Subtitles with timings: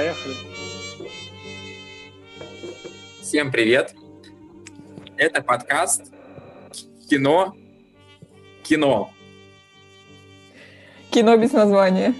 [0.00, 0.34] Поехали.
[3.20, 3.94] Всем привет.
[5.18, 6.10] Это подкаст
[7.10, 7.54] «Кино.
[8.62, 9.12] Кино».
[11.10, 12.14] Кино без названия.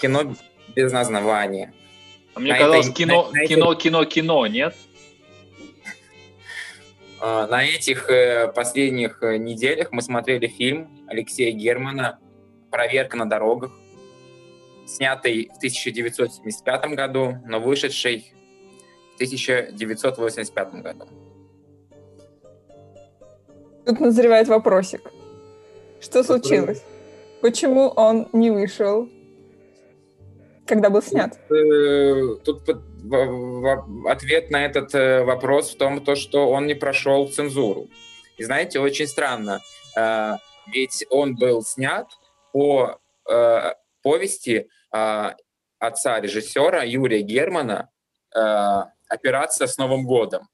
[0.00, 0.34] Кино
[0.74, 1.74] без названия.
[2.32, 4.74] А мне На казалось, этой- кино, на- на этой- кино, кино, кино, нет?
[7.20, 12.20] А, На этих э, последних э, неделях мы смотрели фильм Алексея Германа
[12.70, 13.72] «Проверка на дорогах»,
[14.88, 18.32] снятый в 1975 году, но вышедший
[19.12, 21.06] в 1985 году.
[23.86, 25.10] Тут назревает вопросик.
[26.00, 26.82] Что случилось?
[27.40, 29.08] Почему он не вышел,
[30.66, 31.38] когда был снят?
[31.50, 36.74] Э, Тут в- в- ответ на этот э, вопрос в том, то, что он не
[36.74, 37.88] прошел цензуру.
[38.36, 39.60] И знаете, очень странно,
[39.96, 40.32] э,
[40.72, 42.06] ведь он был снят
[42.52, 42.98] по
[43.30, 45.30] э, повести э,
[45.78, 47.90] отца режиссера Юрия Германа
[48.34, 48.38] э,
[49.08, 50.48] «Операция с Новым годом».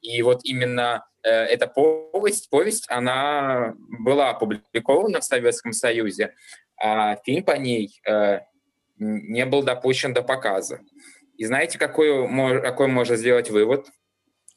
[0.00, 6.34] И вот именно э, эта повесть, повесть, она была опубликована в Советском Союзе,
[6.78, 8.40] а фильм по ней э,
[8.98, 10.80] не был допущен до показа.
[11.36, 13.86] И знаете, какой, какой можно сделать вывод?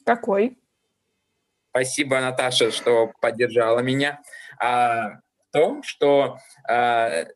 [0.04, 0.58] Какой?
[1.70, 4.20] Спасибо, Наташа, что поддержала меня.
[4.58, 7.26] А, в том, что а,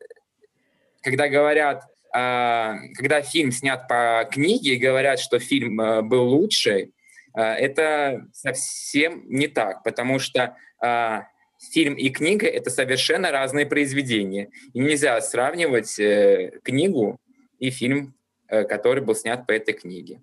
[1.04, 6.90] когда говорят, а, когда фильм снят по книге, и говорят, что фильм а, был лучше,
[7.34, 11.26] а, это совсем не так, потому что а,
[11.70, 14.48] фильм и книга— это совершенно разные произведения.
[14.72, 17.20] И нельзя сравнивать э, книгу
[17.58, 18.14] и фильм,
[18.48, 20.20] э, который был снят по этой книге.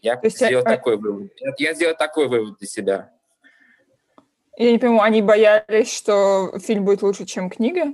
[0.00, 1.32] Я То есть, сделал а- такой вывод.
[1.58, 3.10] Я- сделал такой вывод для себя.
[4.56, 7.92] Я не пойму, они боялись, что фильм будет лучше, чем книга?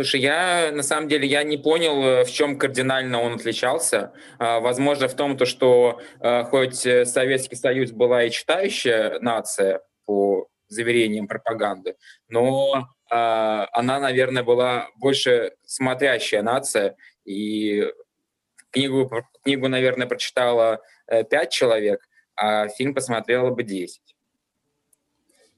[0.00, 4.14] Слушай, я на самом деле я не понял, э, в чем кардинально он отличался.
[4.38, 9.82] А, Возможно, в том, то, что э, хоть э, Советский Союз была и читающая нация
[10.06, 11.96] по заверениям пропаганды,
[12.28, 16.96] но а, она, наверное, была больше смотрящая нация.
[17.26, 17.84] И
[18.70, 19.10] книгу,
[19.44, 20.80] книгу наверное, прочитала
[21.28, 24.00] пять человек, а фильм посмотрело бы 10.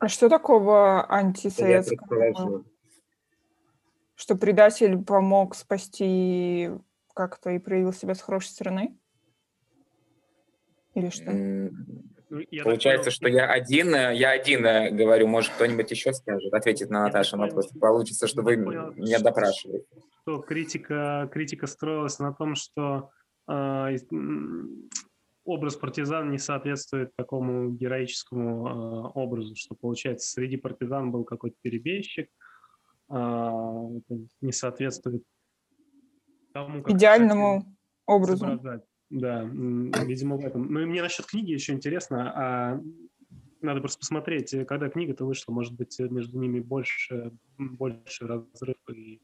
[0.01, 2.65] А что такого антисоветского?
[4.15, 6.71] Что предатель помог спасти
[7.15, 8.99] как-то и проявил себя с хорошей стороны?
[10.95, 11.31] Или что?
[11.33, 15.91] Ну, я так Получается, понял, что я один, э, я один э, говорю, может, кто-нибудь
[15.91, 17.69] еще скажет, ответит на Наташу так на вопрос.
[17.79, 19.87] Получится, что я вы так понял, меня что- допрашиваете.
[20.23, 23.11] что критика, критика строилась на том, что
[23.49, 24.89] м,
[25.45, 32.29] образ партизан не соответствует такому героическому а, образу, что получается среди партизан был какой-то перебежчик,
[33.13, 35.23] не соответствует
[36.53, 37.65] тому, как Идеальному
[38.07, 38.47] образу.
[38.47, 38.85] изображать.
[39.11, 40.73] Да, видимо, в этом.
[40.73, 42.81] Ну и мне насчет книги еще интересно, а
[43.61, 48.77] надо просто посмотреть, э, когда книга-то вышла, может быть, э, между ними больше, больше разрыв,
[48.93, 49.21] и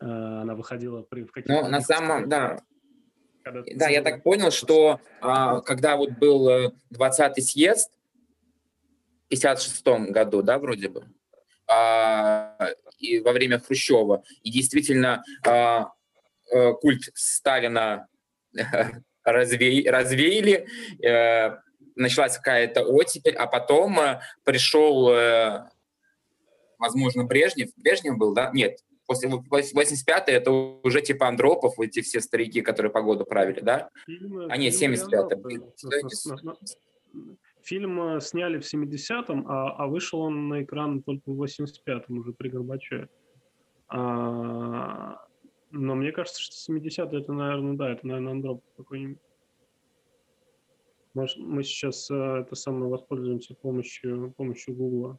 [0.00, 1.62] э, она выходила при, в каких-то...
[1.62, 2.58] Ну, на самом, да,
[3.42, 7.90] когда да, я так понял, что а, когда вот был э, 20-й съезд
[9.26, 11.06] в 56 году, да, вроде бы,
[11.68, 12.56] а,
[13.02, 15.92] и во время Хрущева, и действительно а,
[16.50, 18.06] э, культ Сталина
[19.24, 20.66] разве- развеяли,
[21.04, 21.56] э,
[21.96, 25.68] началась какая-то оттепель, а потом э, пришел, э,
[26.78, 27.70] возможно, Брежнев.
[27.76, 28.50] Брежнев был, да?
[28.54, 33.90] Нет, после 85-й это уже типа Андропов, эти все старики, которые погоду правили, да?
[34.48, 35.36] А, нет, фильм 75-й,
[37.62, 42.32] Фильм э, сняли в 70-м, а, а вышел он на экран только в 85-м, уже
[42.32, 43.08] при Горбачеве.
[43.88, 45.24] А,
[45.70, 49.18] но мне кажется, что 70-е это, наверное, да, это, наверное, Андропов какой-нибудь.
[51.14, 55.18] Может, мы сейчас э, это самое воспользуемся помощью, помощью Гугла.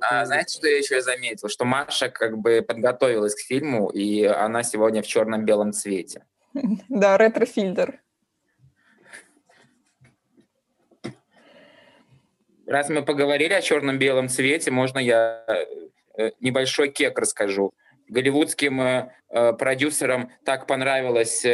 [0.00, 1.48] А, знаете, что я еще заметил?
[1.48, 6.24] Что Маша как бы подготовилась к фильму, и она сегодня в черно-белом цвете.
[6.88, 8.00] Да, ретро-фильтр.
[12.72, 15.44] Раз мы поговорили о черно-белом цвете, можно я
[16.16, 17.74] э, небольшой кек расскажу.
[18.08, 21.44] Голливудским э, э, продюсерам так понравилось,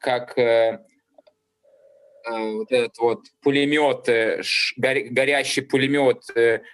[0.00, 0.36] как
[2.26, 4.06] вот этот вот пулемет,
[5.10, 6.24] горящий пулемет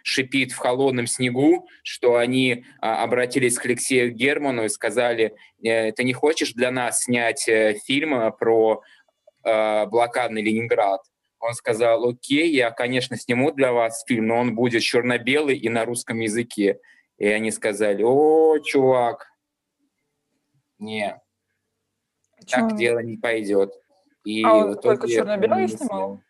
[0.04, 6.12] шипит в холодном снегу, что они а, обратились к Алексею Герману и сказали, ты не
[6.12, 7.50] хочешь для нас снять
[7.84, 8.82] фильм про
[9.42, 11.00] блокадный Ленинград?
[11.40, 15.86] Он сказал, окей, я, конечно, сниму для вас фильм, но он будет черно-белый и на
[15.86, 16.78] русском языке.
[17.16, 19.26] И они сказали, о, чувак,
[20.78, 21.20] не.
[22.50, 22.76] так Чё?
[22.76, 23.72] дело не пойдет.
[24.24, 26.20] И А он только не снимал?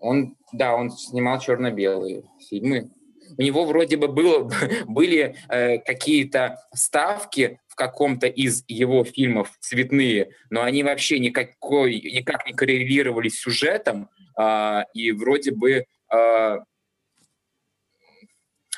[0.00, 2.90] Он, да, он снимал черно-белые фильмы.
[3.36, 4.50] У него вроде бы было,
[4.86, 12.46] были э, какие-то ставки в каком-то из его фильмов цветные, но они вообще никакой, никак
[12.46, 16.58] не коррелировали с сюжетом, а, и вроде бы а,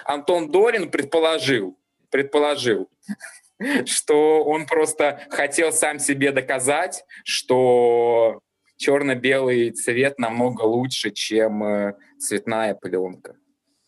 [0.04, 1.76] Антон Долин предположил,
[2.10, 2.88] предположил,
[3.86, 8.40] что он просто хотел сам себе доказать, что
[8.76, 13.36] черно-белый цвет намного лучше, чем э, цветная пленка.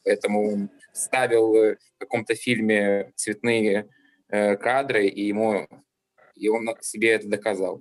[0.07, 3.89] Поэтому он ставил э, в каком-то фильме цветные
[4.29, 5.67] э, кадры, и ему
[6.37, 7.81] и он себе это доказал.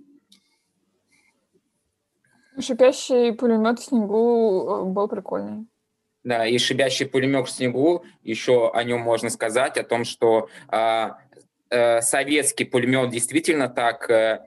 [2.59, 5.67] Шипящий пулемет в снегу э, был прикольный.
[6.23, 11.19] Да, и шибящий пулемет в снегу, еще о нем можно сказать, о том, что а,
[11.69, 14.43] э, советский пулемет действительно так э,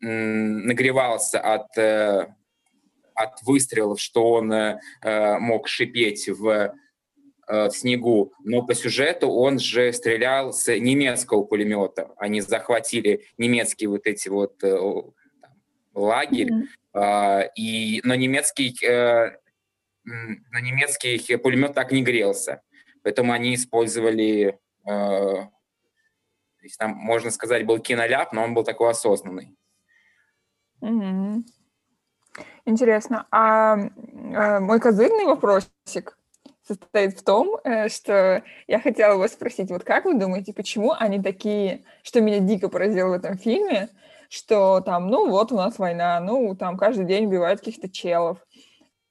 [0.00, 2.34] нагревался от, э,
[3.14, 6.72] от выстрелов, что он э, э, мог шипеть в, э,
[7.48, 12.12] в снегу, но по сюжету он же стрелял с немецкого пулемета.
[12.18, 14.76] Они захватили немецкие вот эти вот э,
[15.40, 15.52] там,
[15.94, 16.50] лагерь,
[16.92, 19.38] а, и, но немецкий, э,
[20.04, 22.62] но немецкий пулемет так не грелся.
[23.02, 25.50] Поэтому они использовали, э, то
[26.62, 29.56] есть там, можно сказать, был киноляп, но он был такой осознанный.
[30.80, 31.46] Мгм.
[32.64, 33.26] Интересно.
[33.30, 36.17] А э, мой козырный вопросик
[36.74, 41.22] состоит в том, э, что я хотела вас спросить, вот как вы думаете, почему они
[41.22, 43.88] такие, что меня дико поразило в этом фильме,
[44.28, 48.38] что там, ну вот у нас война, ну там каждый день убивают каких-то челов,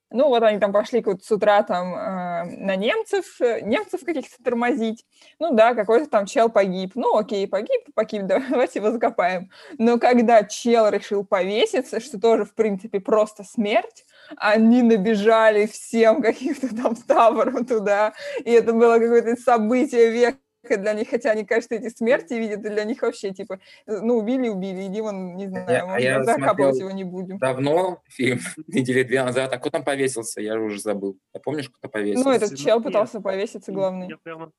[0.09, 4.41] ну вот они там пошли вот с утра там э, на немцев, э, немцев каких-то
[4.41, 5.05] тормозить,
[5.37, 9.49] ну да, какой-то там чел погиб, ну окей, погиб, погиб, давайте его закопаем.
[9.77, 16.75] Но когда чел решил повеситься, что тоже, в принципе, просто смерть, они набежали всем каким-то
[16.75, 18.13] там табором туда,
[18.43, 20.37] и это было какое-то событие века
[20.69, 24.49] для них, хотя они, кажется, эти смерти видят, и для них вообще, типа, ну, убили,
[24.49, 27.37] убили, иди вон, не знаю, Я- а может, я закапывать его не будем.
[27.37, 31.17] Давно, фильм, недели две назад, а кто там повесился, я уже забыл.
[31.31, 32.27] Ты помнишь, кто повесился?
[32.27, 34.09] Ну, этот Ну, чел пытался повеситься, главный.
[34.09, 34.51] Я прямо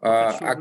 [0.00, 0.56] А, а-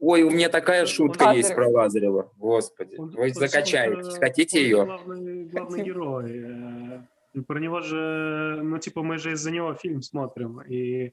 [0.00, 1.36] ой, у меня такая шутка Лазарев.
[1.44, 2.32] есть про Лазарева.
[2.36, 3.96] Господи, Он- вы он же- закачаете.
[3.96, 4.84] он же- Хотите ее?
[4.86, 7.00] Главный, главный герой.
[7.34, 10.60] Э, Про него же, ну, типа, мы же из-за него фильм смотрим.
[10.62, 11.12] И,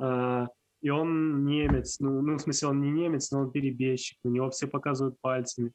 [0.00, 0.46] э,
[0.82, 2.00] и он немец.
[2.00, 4.18] Ну, ну, в смысле, он не немец, но он перебежчик.
[4.24, 5.72] На него все показывают пальцами.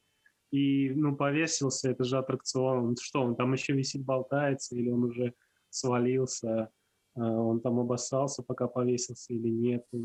[0.52, 2.78] И, ну, повесился, это же аттракцион.
[2.78, 5.34] Он что, он там еще висит, болтается, или он уже
[5.68, 6.70] свалился?
[7.16, 9.84] э, Он там обоссался, пока повесился или нет.
[9.92, 9.96] э,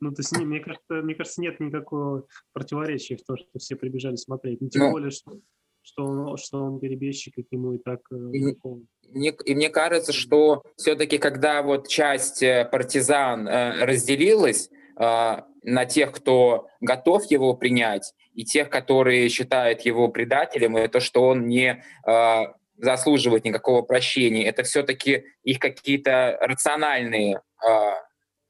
[0.00, 3.76] Ну, то есть, не, мне, кажется, мне кажется, нет никакого противоречия в том, что все
[3.76, 4.60] прибежали смотреть.
[4.60, 4.90] Ну, тем Ну.
[4.92, 5.32] более, что,
[5.82, 8.14] что, он, что он перебежчик, и к нему и так э.
[9.12, 15.84] Мне- и мне кажется, что все-таки, когда вот часть э, партизан э, разделилась э, на
[15.84, 21.46] тех, кто готов его принять, и тех, которые считают его предателем, и то, что он
[21.46, 22.42] не э,
[22.78, 27.90] заслуживает никакого прощения, это все-таки их какие-то рациональные, э,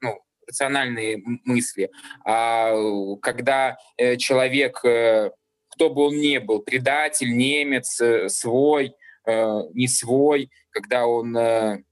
[0.00, 1.90] ну, рациональные мысли.
[2.24, 2.72] А
[3.20, 5.30] когда э, человек, э,
[5.70, 8.94] кто бы он ни был, предатель, немец, э, свой,
[9.26, 11.82] не свой, когда он э,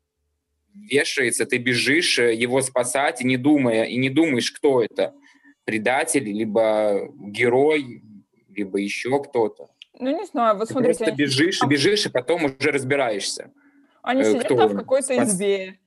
[0.74, 5.14] вешается, ты бежишь э, его спасать, и не думая, и не думаешь, кто это,
[5.64, 8.02] предатель, либо герой,
[8.48, 9.70] либо еще кто-то.
[9.98, 13.50] Ну, не знаю, вот Ты смотрите, просто они, бежишь, бежишь, и потом уже разбираешься.
[14.02, 15.78] они э, сидят кто там в какой-то избе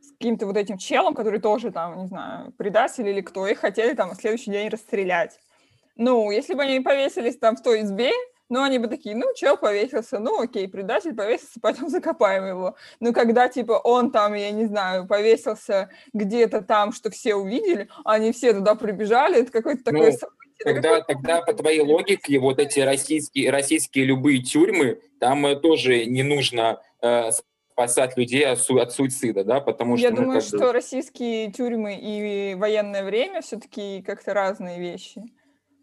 [0.00, 3.94] с каким-то вот этим челом, который тоже там, не знаю, предатель или кто, их хотели
[3.94, 5.38] там на следующий день расстрелять.
[5.96, 8.12] Ну, если бы они повесились там в той избе,
[8.48, 12.76] ну, они бы такие, ну, чел повесился, ну, окей, предатель повесился, пойдем закопаем его.
[13.00, 18.32] Но когда, типа, он там, я не знаю, повесился где-то там, что все увидели, они
[18.32, 20.28] все туда прибежали, это какое-то такое Ну,
[20.64, 26.22] Тогда, тогда по твоей логике, вот эти российские, российские любые тюрьмы, там э, тоже не
[26.22, 27.30] нужно э,
[27.76, 30.16] спасать людей от, су- от суицида, да, потому Я что...
[30.16, 35.22] ну, думаю, бы- что российские тюрьмы и военное время все-таки как-то разные вещи.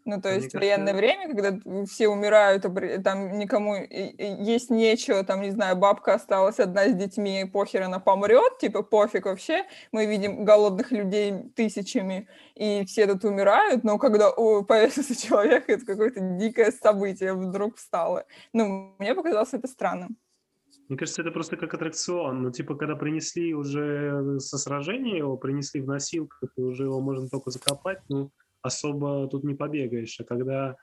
[0.06, 5.24] Ну, то Мне есть кажется, военное время, когда все умирают, а там никому есть нечего,
[5.24, 9.64] там, не знаю, бабка осталась одна с детьми, похер, она помрет, типа, пофиг вообще.
[9.92, 15.86] Мы видим голодных людей тысячами, и все тут умирают, но когда о, повесился человек, это
[15.86, 18.26] какое-то дикое событие вдруг встало.
[18.52, 20.18] Ну, мне показалось это странным.
[20.88, 22.42] Мне кажется, это просто как аттракцион.
[22.42, 27.26] Ну, типа, когда принесли уже со сражения его, принесли в носилках, и уже его можно
[27.28, 28.30] только закопать, ну,
[28.64, 30.18] особо тут не побегаешь.
[30.18, 30.76] А когда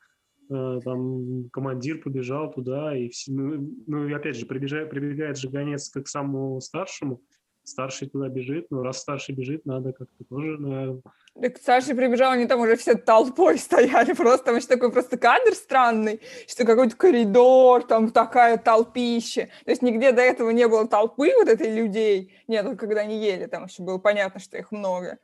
[0.49, 5.49] э, там командир побежал туда, и все, ну, ну и опять же прибежает, прибегает же
[5.49, 7.21] гонец к самому старшему,
[7.63, 11.01] старший туда бежит, ну раз старший бежит, надо как-то тоже, наверное...
[11.41, 15.53] Так старший прибежал, они там уже все толпой стояли, просто там еще такой просто кадр
[15.53, 21.31] странный, что какой-то коридор, там такая толпища, то есть нигде до этого не было толпы
[21.37, 25.19] вот этой людей, нет, когда они ели, там еще было понятно, что их много,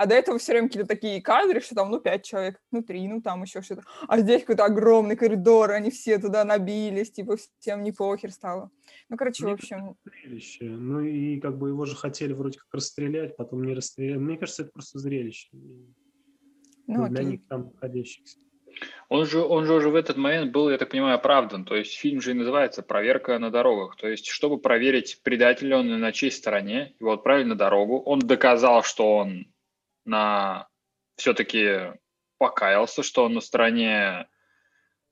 [0.00, 3.06] а до этого все время какие-то такие кадры, что там, ну, пять человек, ну, три,
[3.06, 3.82] ну, там еще что-то.
[4.08, 8.70] А здесь какой-то огромный коридор, они все туда набились, типа, всем не похер стало.
[9.08, 9.96] Ну, короче, Мне в общем...
[10.04, 10.64] Зрелище.
[10.64, 14.18] Ну, и как бы его же хотели вроде как расстрелять, потом не расстреляли.
[14.18, 15.48] Мне кажется, это просто зрелище.
[15.52, 15.94] Ну,
[16.86, 18.38] ну для них там находящихся.
[19.08, 21.64] Он же, он же уже в этот момент был, я так понимаю, оправдан.
[21.64, 23.96] То есть фильм же и называется «Проверка на дорогах».
[23.96, 28.00] То есть, чтобы проверить, предателя он на чьей стороне, его отправили на дорогу.
[28.00, 29.52] Он доказал, что он
[30.04, 30.68] на
[31.16, 31.92] все-таки
[32.38, 34.28] покаялся, что он на стороне,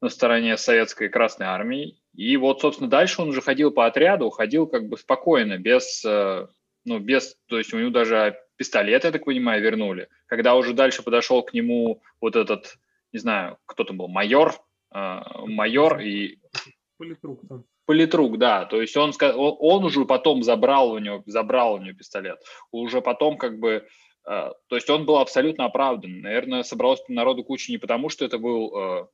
[0.01, 2.01] на стороне советской Красной Армии.
[2.19, 6.49] И вот, собственно, дальше он уже ходил по отряду, ходил как бы спокойно, без, э,
[6.85, 10.09] ну, без, то есть у него даже пистолет, я так понимаю, вернули.
[10.27, 12.77] Когда уже дальше подошел к нему вот этот,
[13.13, 14.53] не знаю, кто там был, майор,
[14.93, 16.41] э, майор и...
[16.97, 17.65] Политрук там.
[17.87, 18.65] Политрук, да.
[18.65, 22.41] То есть он, он уже потом забрал у него, забрал у него пистолет.
[22.73, 23.87] Уже потом как бы
[24.27, 26.21] а, то есть он был абсолютно оправдан.
[26.21, 29.09] Наверное, собралось народу куча не потому, что это был,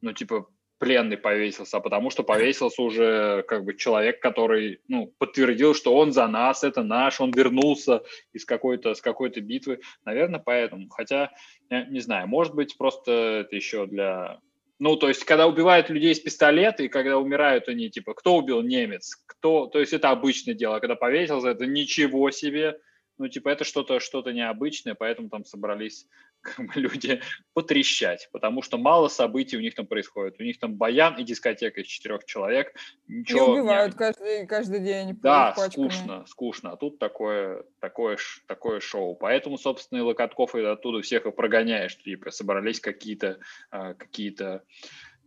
[0.00, 5.74] ну, типа, пленный повесился, а потому что повесился уже как бы человек, который ну, подтвердил,
[5.74, 9.80] что он за нас, это наш, он вернулся из какой-то с какой-то битвы.
[10.04, 10.88] Наверное, поэтому.
[10.88, 11.32] Хотя,
[11.70, 14.40] не знаю, может быть, просто это еще для...
[14.78, 18.62] Ну, то есть, когда убивают людей с пистолета, и когда умирают они, типа, кто убил
[18.62, 19.66] немец, кто...
[19.66, 20.76] То есть, это обычное дело.
[20.76, 22.78] А когда повесился, это ничего себе,
[23.18, 26.06] ну, типа, это что-то что необычное, поэтому там собрались
[26.54, 27.20] как бы, люди
[27.54, 30.40] потрещать, потому что мало событий у них там происходит.
[30.40, 32.74] У них там баян и дискотека из четырех человек.
[33.06, 33.98] Ничего не убивают не...
[33.98, 35.18] каждый, каждый день.
[35.20, 36.72] Да, скучно, скучно.
[36.72, 39.14] А тут такое, такое, такое шоу.
[39.14, 41.96] Поэтому, собственно, и Локотков и оттуда всех и прогоняешь.
[41.98, 43.38] Типа, собрались какие-то
[43.70, 44.28] а, какие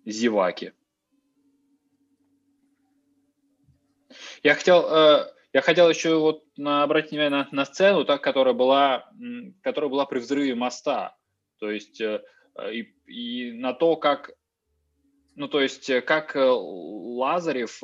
[0.06, 0.74] зеваки.
[4.44, 8.54] Я хотел э, я хотел еще вот на, обратить внимание на, на сцену, так, которая,
[8.54, 9.10] была,
[9.62, 11.18] которая была при взрыве моста.
[11.60, 12.22] То есть э,
[12.72, 14.32] и, и на то, как,
[15.36, 17.82] ну, то есть, э, как э, Лазарев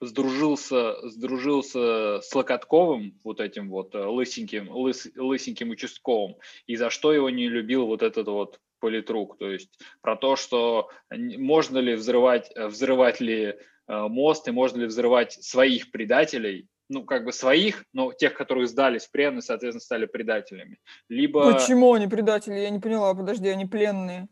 [0.00, 7.30] сдружился, сдружился с Локотковым, вот этим вот лысеньким, лыс, лысеньким участковым, и за что его
[7.30, 9.38] не любил вот этот вот политрук.
[9.38, 13.56] То есть про то, что можно ли взрывать, взрывать ли
[13.86, 19.06] мост и можно ли взрывать своих предателей, ну, как бы своих, но тех, которые сдались
[19.06, 20.78] в плен и, соответственно, стали предателями.
[21.08, 21.52] Либо...
[21.52, 22.54] Почему они предатели?
[22.54, 23.14] Я не поняла.
[23.14, 24.28] Подожди, они пленные.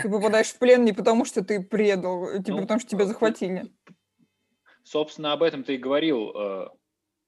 [0.00, 3.72] Ты попадаешь в плен не потому, что ты предал, типа ну, потому, что тебя захватили.
[4.84, 6.68] Собственно, об этом ты и говорил э,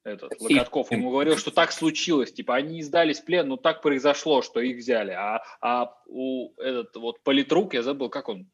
[0.05, 0.91] этот Локотков.
[0.91, 2.33] Ему говорил, что так случилось.
[2.33, 5.11] Типа, они сдались в плен, но так произошло, что их взяли.
[5.11, 8.49] А, а у этот вот политрук, я забыл, как он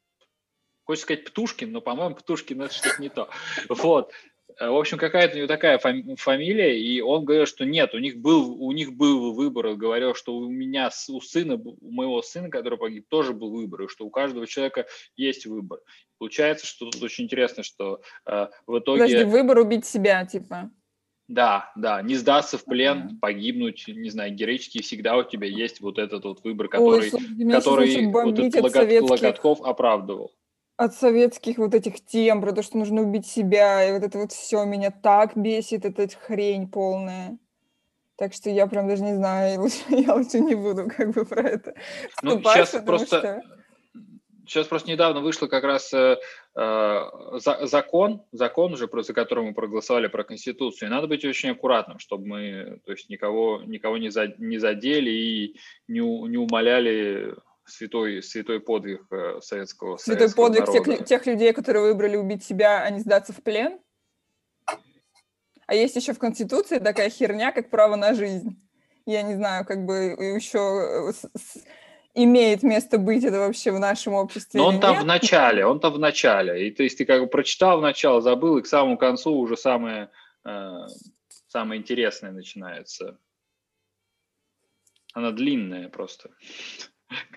[0.89, 3.29] Хочется сказать Птушкин, но, по-моему, Птушкин это что-то не то.
[3.69, 4.11] Вот.
[4.59, 8.19] Э, в общем, какая-то у него такая фамилия, и он говорил, что нет, у них
[8.19, 12.79] был, у них был выбор, говорил, что у меня, у сына, у моего сына, который
[12.79, 14.87] погиб, тоже был выбор, и что у каждого человека
[15.17, 15.81] есть выбор.
[16.19, 19.03] Получается, что тут очень интересно, что э, в итоге...
[19.03, 20.71] Подожди, выбор убить себя, типа.
[21.29, 23.19] Да, да, не сдаться в плен, uh-huh.
[23.21, 28.07] погибнуть, не знаю, героически всегда у тебя есть вот этот вот выбор, который, Ой, который
[28.07, 30.33] вот этот Логот, Логотков оправдывал
[30.79, 34.31] от советских вот этих тем, про то, что нужно убить себя, и вот это вот
[34.31, 37.37] все меня так бесит, эта хрень полная.
[38.17, 41.43] Так что я прям даже не знаю, лучше, я лучше не буду как бы про
[41.43, 41.75] это
[42.23, 43.43] ну, сейчас просто, что...
[44.47, 46.17] Сейчас просто недавно вышло как раз э,
[46.55, 47.05] э,
[47.35, 50.89] за, закон, закон уже, за который мы проголосовали про Конституцию.
[50.89, 55.11] И надо быть очень аккуратным, чтобы мы то есть, никого, никого не, за, не задели
[55.11, 57.35] и не, не умоляли
[57.69, 60.97] святой, святой подвиг э, советского Святой советского подвиг народа.
[60.97, 63.79] тех, тех людей, которые выбрали убить себя, а не сдаться в плен?
[65.67, 68.59] А есть еще в Конституции такая херня, как право на жизнь.
[69.05, 71.29] Я не знаю, как бы еще э,
[72.15, 74.61] имеет место быть это вообще в нашем обществе.
[74.61, 75.03] Но он там нет?
[75.03, 76.69] в начале, он там в начале.
[76.69, 79.57] И то есть ты как бы прочитал в начало, забыл, и к самому концу уже
[79.57, 80.11] самое,
[80.45, 80.87] э,
[81.49, 83.19] самое интересное начинается.
[85.13, 86.31] Она длинная просто.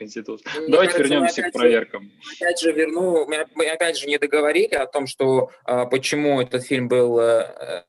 [0.01, 0.49] Конституции.
[0.55, 2.11] Ну, Давайте кажется, вернемся к проверкам.
[2.35, 6.63] Опять же, верну, мы, мы опять же не договорили о том, что а, почему этот
[6.65, 7.85] фильм был а,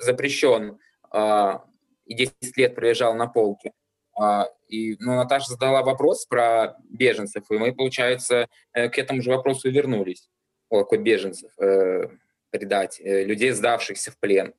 [0.00, 0.78] запрещен
[1.10, 1.64] а,
[2.04, 3.72] и 10 лет пролежал на полке.
[4.14, 9.30] А, и ну, Наташа задала вопрос про беженцев, и мы, получается, э, к этому же
[9.30, 10.28] вопросу вернулись.
[10.68, 12.08] О, какой беженцев, э,
[12.50, 14.52] предать, э, людей, сдавшихся в плен.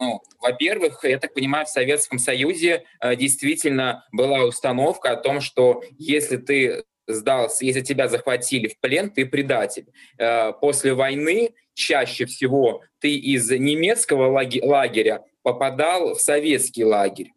[0.00, 5.82] Ну, во-первых, я так понимаю, в Советском Союзе э, действительно была установка о том, что
[5.98, 9.86] если ты сдался, если тебя захватили в плен, ты предатель.
[10.18, 17.32] Э, после войны чаще всего ты из немецкого лагеря попадал в советский лагерь.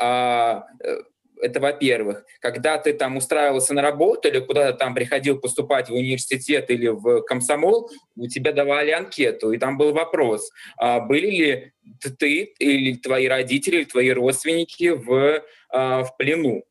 [0.00, 0.98] А, э,
[1.40, 2.24] это во-первых.
[2.40, 7.22] Когда ты там устраивался на работу или куда-то там приходил поступать в университет или в
[7.22, 11.72] комсомол, у тебя давали анкету, и там был вопрос, а были ли
[12.18, 16.64] ты или твои родители, или твои родственники в, а, в плену.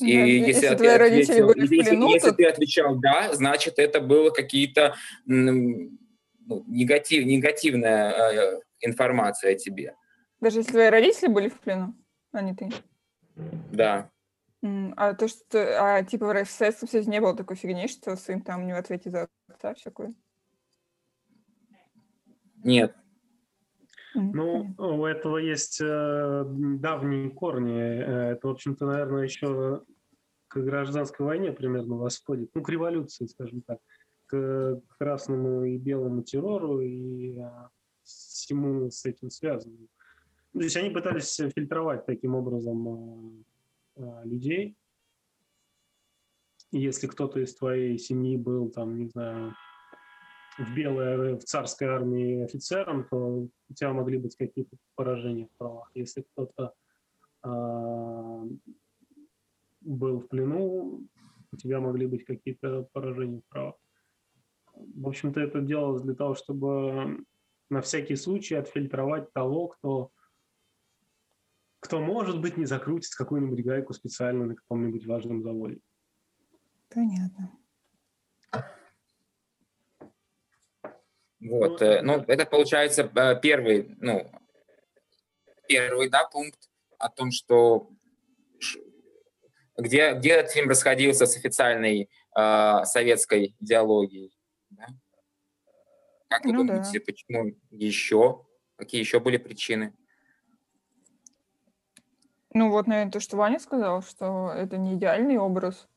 [0.00, 2.34] и если, если твои родители ответил, были в плену, если, то...
[2.36, 4.94] ты отвечал «да», значит, это было какие-то
[5.26, 5.90] ну,
[6.66, 9.94] негатив, негативная э, информация о тебе.
[10.40, 11.94] Даже если твои родители были в плену,
[12.32, 12.70] а не ты?
[13.72, 14.10] Да.
[14.96, 18.66] А то, что, а типа в Советском Союзе не было такой фигни, что сын там
[18.66, 20.14] не в ответе за отца всякую?
[22.62, 22.94] Нет.
[24.14, 27.78] Ну, у этого есть э, давние корни.
[27.78, 29.82] Э, это, в общем-то, наверное, еще
[30.48, 32.50] к гражданской войне примерно восходит.
[32.54, 33.80] Ну, к революции, скажем так.
[34.26, 37.68] К красному и белому террору и э,
[38.04, 39.88] всему с этим связанному.
[40.54, 43.44] То есть они пытались фильтровать таким образом
[43.96, 44.76] э, э, людей.
[46.70, 49.54] Если кто-то из твоей семьи был, там, не знаю,
[50.56, 53.16] в белой, в царской армии офицером, то
[53.68, 55.90] у тебя могли быть какие-то поражения в правах.
[55.94, 56.72] Если кто-то
[57.42, 58.48] э,
[59.80, 61.04] был в плену,
[61.50, 63.74] у тебя могли быть какие-то поражения в правах.
[64.72, 67.24] В общем-то, это делалось для того, чтобы
[67.70, 70.12] на всякий случай отфильтровать того, кто
[71.84, 75.80] кто, может быть, не закрутит какую-нибудь гайку специально на каком-нибудь важном заводе.
[76.88, 77.52] Понятно.
[81.40, 84.32] Вот, ну, э, ну, это получается э, первый, ну,
[85.68, 87.90] первый, да, пункт о том, что
[89.76, 94.34] где, где этот фильм расходился с официальной э, советской идеологией.
[94.70, 94.86] Да?
[96.28, 97.04] Как вы ну, думаете, да.
[97.04, 98.46] почему еще?
[98.76, 99.94] Какие еще были причины?
[102.54, 105.88] Ну вот, наверное, то, что Ваня сказал, что это не идеальный образ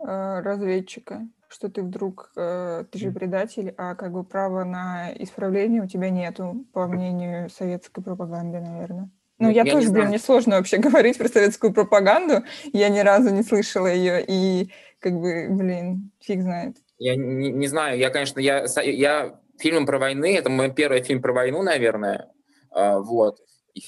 [0.00, 5.82] э, разведчика, что ты вдруг, э, ты же предатель, а как бы права на исправление
[5.82, 9.08] у тебя нету, по мнению советской пропаганды, наверное.
[9.38, 12.98] Ну, ну я, я тоже, блин, мне сложно вообще говорить про советскую пропаганду, я ни
[12.98, 16.76] разу не слышала ее, и как бы, блин, фиг знает.
[16.98, 21.22] Я не, не знаю, я, конечно, я, я фильм про войны, это мой первый фильм
[21.22, 22.32] про войну, наверное,
[22.74, 23.38] э, вот,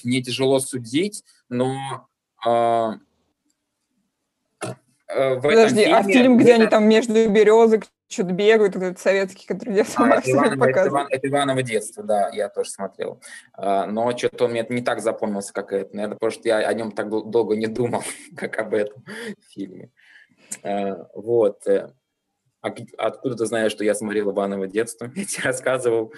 [0.05, 2.07] мне тяжело судить, но
[2.45, 2.91] э,
[5.13, 6.61] в Подожди, фильме, а фильм, где это...
[6.61, 11.01] они там между березок что-то бегают, этот советский, который я сама а, Иваново, показывала.
[11.09, 13.21] Это, это Иваново детство, да, я тоже смотрел.
[13.53, 15.95] А, но что-то он мне не так запомнился, как это.
[15.95, 18.03] Наверное, потому что я о нем так долго не думал,
[18.37, 19.03] как об этом
[19.49, 19.91] фильме.
[20.63, 21.65] А, вот.
[21.67, 21.91] Э,
[22.61, 25.11] а откуда ты знаешь, что я смотрел Иваново детство?
[25.15, 26.13] Я тебе рассказывал.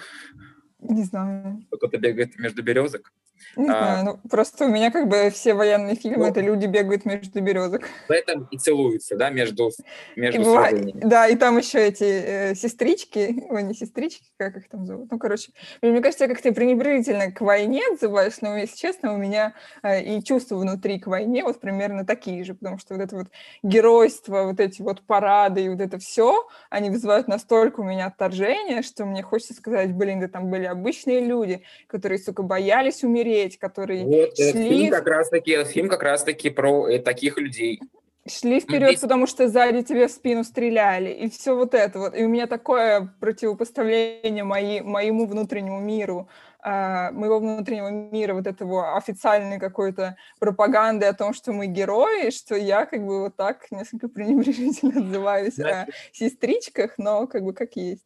[0.80, 1.62] Не знаю.
[1.70, 3.12] Кто-то бегает между березок.
[3.56, 6.66] Не а, знаю, ну просто у меня как бы все военные фильмы, ну, это люди
[6.66, 7.82] бегают между березок.
[8.08, 9.70] Поэтому и целуются, да, между,
[10.16, 14.68] между и бывает, Да, и там еще эти э, сестрички, ой, не сестрички, как их
[14.68, 15.52] там зовут, ну, короче,
[15.82, 20.22] мне кажется, я как-то пренебрежительно к войне отзываюсь, но, если честно, у меня э, и
[20.22, 23.26] чувства внутри к войне вот примерно такие же, потому что вот это вот
[23.62, 28.82] геройство, вот эти вот парады и вот это все, они вызывают настолько у меня отторжение,
[28.82, 33.58] что мне хочется сказать, блин, да там были обычные люди, которые, сука, боялись умереть, умереть,
[33.58, 34.52] которые вот, шли...
[34.52, 37.80] фильм как раз-таки, фильм как раз-таки про э, таких людей.
[38.26, 39.00] Шли вперед, Здесь...
[39.00, 42.16] потому что сзади тебе в спину стреляли, и все вот это вот.
[42.16, 46.28] И у меня такое противопоставление мои, моему внутреннему миру,
[46.64, 52.56] э, моего внутреннего мира, вот этого официальной какой-то пропаганды о том, что мы герои, что
[52.56, 58.04] я как бы вот так несколько пренебрежительно отзываюсь о сестричках, но как бы как есть.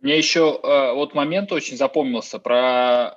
[0.00, 3.14] Мне еще э, вот момент очень запомнился про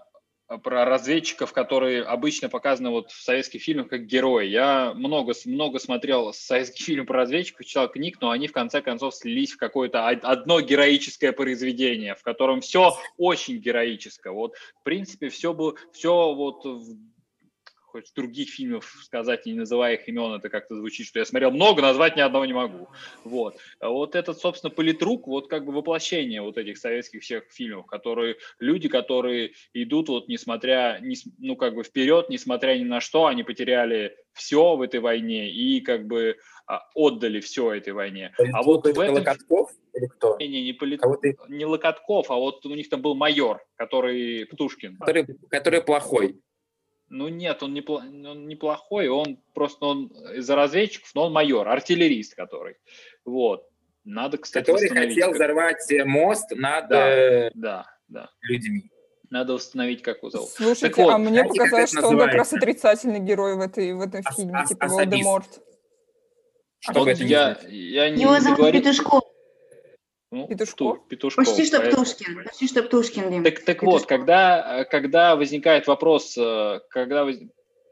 [0.57, 4.47] про разведчиков, которые обычно показаны вот в советских фильмах как герои.
[4.47, 9.15] Я много, много смотрел советских фильмов про разведчиков, читал книг, но они в конце концов
[9.15, 14.33] слились в какое-то одно героическое произведение, в котором все очень героическое.
[14.33, 16.65] Вот, в принципе, все было, все вот
[17.91, 21.81] хоть других фильмов сказать, не называя их имен, это как-то звучит, что я смотрел много,
[21.81, 22.87] назвать ни одного не могу.
[23.23, 23.57] Вот.
[23.79, 28.37] А вот этот, собственно, политрук, вот как бы воплощение вот этих советских всех фильмов, которые
[28.59, 33.43] люди, которые идут вот несмотря, не, ну как бы вперед, несмотря ни на что, они
[33.43, 38.31] потеряли все в этой войне и как бы а, отдали все этой войне.
[38.37, 39.15] Политрук а вот в этом...
[39.15, 40.37] Локотков или кто?
[40.39, 41.01] Не, не, не, полит...
[41.49, 44.97] не Локотков, а вот у них там был майор, который Птушкин.
[44.97, 46.39] Который, который плохой.
[47.09, 52.35] Ну нет, он, не, он неплохой, он просто он из-за разведчиков, но он майор, артиллерист
[52.35, 52.75] который.
[53.25, 53.65] Вот.
[54.05, 58.29] Надо, кстати, Который хотел взорвать мост над да, э, да, да.
[58.41, 58.89] людьми.
[59.29, 60.49] Надо восстановить, как его зовут.
[60.49, 64.01] Слушайте, так вот, а мне показалось, что он как раз отрицательный герой в, этой, в
[64.01, 65.61] этом фильме, а, типа Волдеморт.
[66.79, 68.79] Что вот я, я не Его зовут говорю...
[68.79, 69.23] Петушков.
[70.31, 71.07] Ну, Петушков?
[71.07, 71.45] Петушков.
[71.45, 72.03] Почти что поэтому...
[72.03, 72.43] Птушкин.
[72.43, 73.43] Почти что Птушкин, Дим.
[73.43, 73.93] Так, так Петушков.
[73.93, 77.37] вот, когда, когда возникает вопрос, э, когда воз...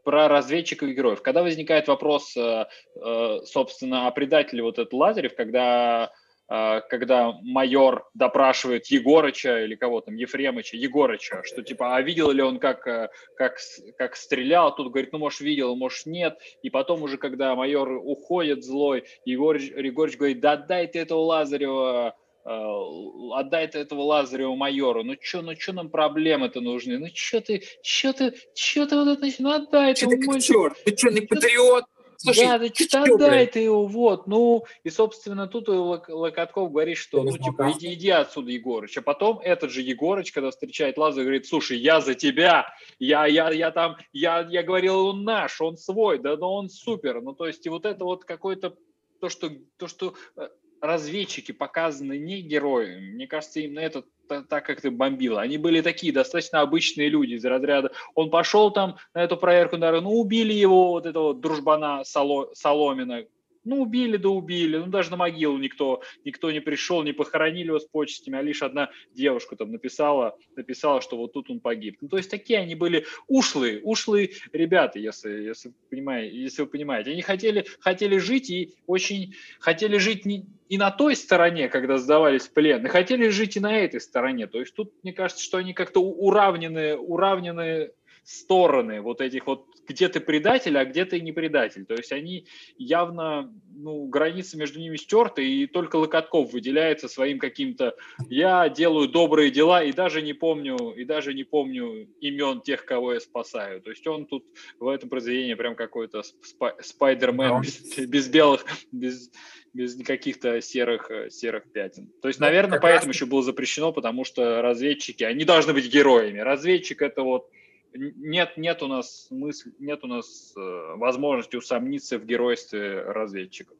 [0.04, 5.36] про разведчиков и героев, когда возникает вопрос, э, э, собственно, о предателе вот этот Лазарев,
[5.36, 6.12] когда
[6.50, 12.58] когда майор допрашивает Егорыча или кого там, Ефремыча, Егорыча, что типа, а видел ли он,
[12.58, 13.58] как, как,
[13.98, 18.64] как стрелял, тут говорит, ну, может, видел, может, нет, и потом уже, когда майор уходит
[18.64, 22.12] злой, Егорыч, Егорыч говорит, да отдай ты этого Лазарева Э,
[22.48, 27.64] отдай ты этого Лазарева майору, ну что, ну что нам проблемы-то нужны, ну что ты,
[27.84, 31.86] что ты, что ты вот это, ну отдай ты этому черт, ты что, не патриот?
[32.20, 37.22] Слушай, да, ты что отдай ты его, вот, ну, и, собственно, тут Локотков говорит, что,
[37.22, 41.46] ну, типа, иди, иди отсюда, Егорыч, а потом этот же Егорыч, когда встречает Лазаря, говорит,
[41.46, 46.18] слушай, я за тебя, я, я, я там, я, я говорил, он наш, он свой,
[46.18, 48.76] да, но он супер, ну, то есть, и вот это вот какой-то
[49.20, 50.50] то, что, то, что э,
[50.82, 53.12] разведчики показаны не героями.
[53.14, 55.42] Мне кажется, именно это так, как ты бомбила.
[55.42, 57.92] Они были такие достаточно обычные люди из разряда.
[58.16, 63.26] Он пошел там на эту проверку, наверное, ну убили его, вот этого дружбана Соло, Соломина,
[63.68, 64.78] ну, убили, да убили.
[64.78, 68.62] Ну, даже на могилу никто, никто не пришел, не похоронили его с почестями, а лишь
[68.62, 71.98] одна девушка там написала, написала, что вот тут он погиб.
[72.02, 77.12] Ну, то есть такие они были ушлые, ушлые ребята, если, если, понимаете, если вы понимаете.
[77.12, 82.48] Они хотели, хотели жить и очень хотели жить не, и на той стороне, когда сдавались
[82.48, 84.48] в плен, и хотели жить и на этой стороне.
[84.48, 87.92] То есть тут, мне кажется, что они как-то уравнены, уравнены
[88.24, 91.86] стороны вот этих вот, где ты предатель, а где ты не предатель.
[91.86, 92.46] То есть они
[92.78, 97.96] явно, ну, границы между ними стерты, и только Локотков выделяется своим каким-то
[98.30, 103.14] «я делаю добрые дела» и даже не помню, и даже не помню имен тех, кого
[103.14, 103.82] я спасаю.
[103.82, 104.46] То есть он тут
[104.80, 109.32] в этом произведении прям какой-то спай- спайдермен без, без белых, без,
[109.74, 112.12] без каких-то серых, серых пятен.
[112.22, 116.40] То есть, наверное, поэтому еще было запрещено, потому что разведчики, они должны быть героями.
[116.40, 117.50] Разведчик это вот
[117.98, 123.78] нет, нет у нас мысль, нет у нас э, возможности усомниться в геройстве разведчиков.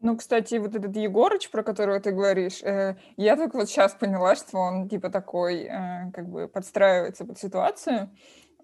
[0.00, 4.36] Ну, кстати, вот этот Егорыч, про которого ты говоришь, э, я только вот сейчас поняла,
[4.36, 8.10] что он типа такой, э, как бы подстраивается под ситуацию.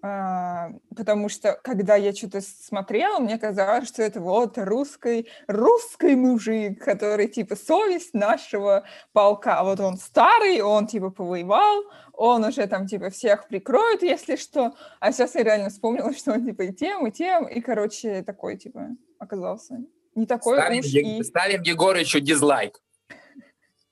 [0.05, 6.83] А, потому что, когда я что-то смотрела, мне казалось, что это вот русский, русский мужик,
[6.83, 9.63] который, типа, совесть нашего полка.
[9.63, 14.75] Вот он старый, он, типа, повоевал, он уже там, типа, всех прикроет, если что.
[14.99, 18.57] А сейчас я реально вспомнила, что он, типа, и тем, и тем, и, короче, такой,
[18.57, 18.89] типа,
[19.19, 19.85] оказался
[20.15, 21.23] не такой ставим, уж е- и...
[21.23, 22.81] Ставим Егорычу дизлайк.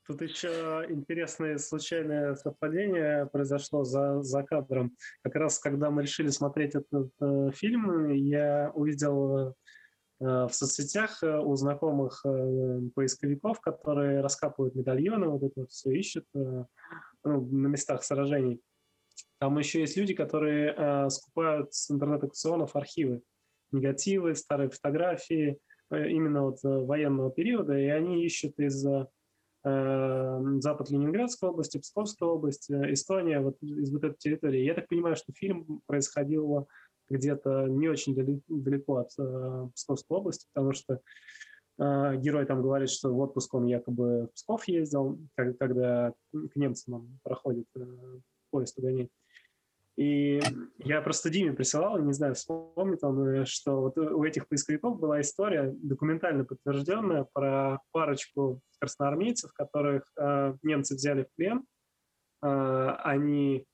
[0.07, 4.95] Тут еще интересное случайное совпадение произошло за, за кадром.
[5.21, 9.53] Как раз когда мы решили смотреть этот э, фильм, я увидел э,
[10.19, 16.65] в соцсетях э, у знакомых э, поисковиков, которые раскапывают медальоны, вот это все ищут э,
[17.23, 18.59] ну, на местах сражений.
[19.37, 23.21] Там еще есть люди, которые э, скупают с интернет-аукционов архивы,
[23.71, 25.59] негативы, старые фотографии,
[25.91, 29.07] э, именно вот э, военного периода, и они ищут из Эм,
[29.63, 34.63] запад Ленинградской области, Псковская область, э, Эстония, вот из вот этой территории.
[34.63, 36.67] Я так понимаю, что фильм происходил
[37.09, 38.15] где-то не очень
[38.47, 41.01] далеко от э, Псковской области, потому что
[41.77, 46.93] э, герой там говорит, что в отпуск он якобы в Псков ездил, когда к немцам
[46.95, 47.67] он проходит
[48.49, 49.09] поезд угонять.
[49.97, 50.41] И
[50.79, 55.19] я просто Диме присылал, не знаю, вспомнит он, э, что вот у этих поисковиков была
[55.21, 61.65] история документально подтвержденная про парочку красноармейцев, которых э, немцы взяли в плен.
[62.43, 63.65] Э, они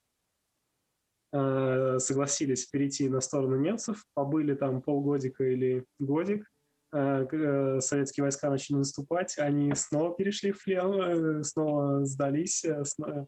[1.32, 6.46] э, согласились перейти на сторону немцев, побыли там полгодика или годик,
[6.94, 13.28] э, э советские войска начали наступать, они снова перешли в плен, снова сдались, снова,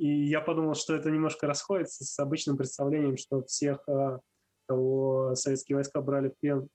[0.00, 3.86] и я подумал, что это немножко расходится с обычным представлением, что всех,
[4.66, 6.68] кого советские войска брали в плен,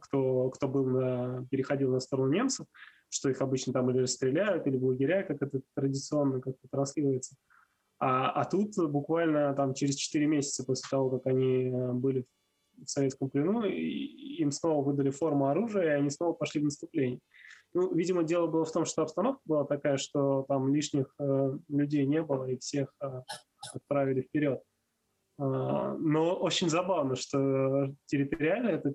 [0.00, 2.66] кто, кто был на, переходил на сторону немцев,
[3.08, 7.34] что их обычно там или расстреляют, или в лагеря, как это традиционно как-то транслируется.
[7.98, 12.24] А, а тут буквально там через 4 месяца после того, как они были
[12.76, 17.18] в советском плену, им снова выдали форму оружия, и они снова пошли в наступление.
[17.74, 22.06] Ну, видимо, дело было в том, что обстановка была такая, что там лишних э, людей
[22.06, 23.22] не было, и всех э,
[23.74, 24.62] отправили вперед.
[25.38, 28.94] Э, но очень забавно, что территориально это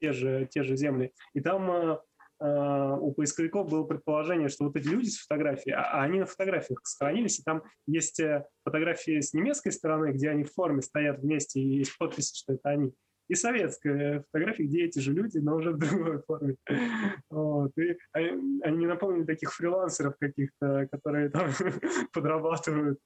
[0.00, 1.12] те же, те же земли.
[1.34, 1.98] И там э,
[2.40, 6.26] э у поисковиков было предположение, что вот эти люди с фотографией, а, а они на
[6.26, 11.18] фотографиях сохранились, и там есть э, фотографии с немецкой стороны, где они в форме стоят
[11.18, 12.92] вместе, и есть подписи, что это они
[13.28, 16.56] и советская фотография, где эти же люди, но уже в другой форме.
[17.30, 17.72] Вот.
[17.78, 21.50] И они, не напомнили таких фрилансеров каких-то, которые там
[22.12, 22.98] подрабатывают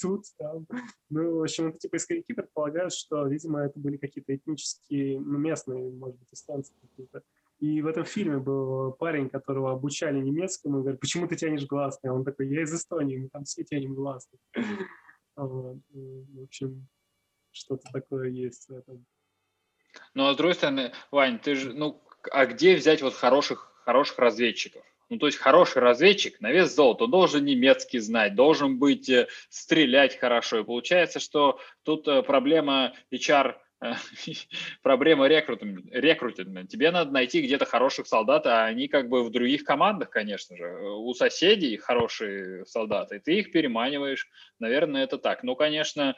[0.00, 0.66] тут, там.
[1.08, 6.18] Ну, в общем, эти поисковики предполагают, что, видимо, это были какие-то этнические, ну, местные, может
[6.18, 7.22] быть, эстонцы какие-то.
[7.60, 12.12] И в этом фильме был парень, которого обучали немецкому, и говорит, почему ты тянешь гласные?
[12.12, 14.40] Он такой, я из Эстонии, мы там все тянем гласные.
[15.36, 15.78] В
[16.42, 16.88] общем,
[17.60, 19.04] что-то такое есть в этом.
[20.14, 24.18] Ну, а с другой стороны, Вань, ты же, ну, а где взять вот хороших, хороших
[24.18, 24.84] разведчиков?
[25.08, 30.16] Ну, то есть хороший разведчик на вес золота должен немецкий знать, должен быть, э, стрелять
[30.16, 30.60] хорошо.
[30.60, 33.92] И получается, что тут э, проблема HR э,
[34.82, 36.64] проблема рекрутинга.
[36.68, 40.78] Тебе надо найти где-то хороших солдат, а они как бы в других командах, конечно же.
[40.80, 44.28] У соседей хорошие солдаты, ты их переманиваешь.
[44.60, 45.42] Наверное, это так.
[45.42, 46.14] Ну, конечно,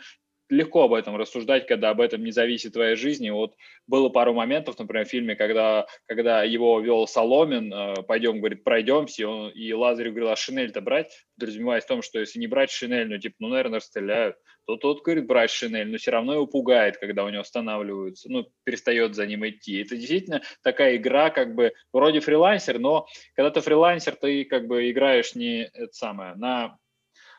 [0.52, 3.24] легко об этом рассуждать, когда об этом не зависит твоя жизнь.
[3.24, 3.54] И вот
[3.86, 9.22] было пару моментов, например, в фильме, когда, когда его вел Соломин, э, пойдем, говорит, пройдемся,
[9.22, 11.24] и, он, и Лазарев говорил, а шинель-то брать?
[11.38, 14.36] Подразумеваясь в том, что если не брать шинель, ну, типа, ну, наверное, расстреляют,
[14.66, 18.46] то тот говорит, брать шинель, но все равно его пугает, когда у него останавливаются, ну,
[18.64, 19.80] перестает за ним идти.
[19.80, 24.90] Это действительно такая игра, как бы, вроде фрилансер, но когда ты фрилансер, ты как бы
[24.90, 26.76] играешь не это самое, на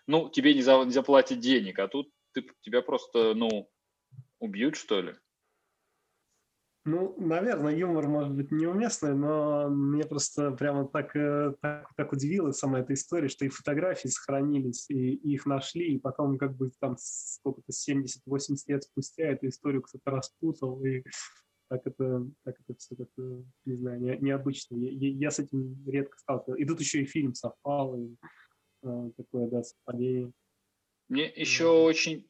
[0.08, 3.70] ну, тебе не, за, не заплатят денег, а тут ты, тебя просто, ну,
[4.40, 5.16] убьют, что ли?
[6.86, 12.52] Ну, наверное, юмор может быть неуместный, но мне просто прямо так, э, так, так удивила
[12.52, 16.72] сама эта история, что и фотографии сохранились, и, и их нашли, и потом как бы
[16.82, 21.04] там сколько-то 70-80 лет спустя эту историю кто-то распутал, и
[21.70, 24.76] так это, так это все как-то, не знаю, не, необычно.
[24.76, 26.62] Я, я с этим редко сталкивался.
[26.62, 28.14] И тут еще и фильм совпал, и
[28.84, 30.34] э, такое, да, совпадение.
[31.14, 32.26] Мне еще очень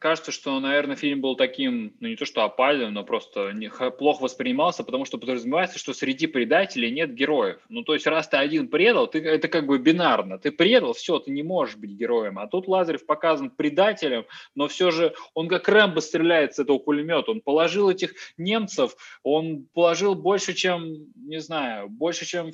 [0.00, 4.22] кажется, что, наверное, фильм был таким, ну не то что опальным, но просто не, плохо
[4.22, 7.60] воспринимался, потому что подразумевается, что среди предателей нет героев.
[7.68, 10.40] Ну то есть раз ты один предал, ты, это как бы бинарно.
[10.40, 12.40] Ты предал, все, ты не можешь быть героем.
[12.40, 14.24] А тут Лазарев показан предателем,
[14.56, 17.30] но все же он как Рэмбо стреляет с этого пулемета.
[17.30, 22.50] Он положил этих немцев, он положил больше, чем, не знаю, больше, чем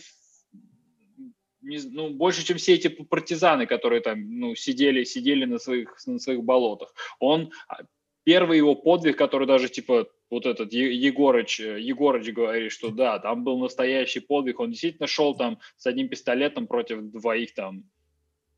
[1.67, 6.19] не, ну, больше, чем все эти партизаны, которые там ну, сидели, сидели на своих, на
[6.19, 6.95] своих болотах.
[7.19, 7.81] Он а,
[8.25, 13.59] первый его подвиг, который даже типа вот этот Егорыч, Егорыч говорит, что да, там был
[13.59, 17.85] настоящий подвиг, он действительно шел там с одним пистолетом против двоих там,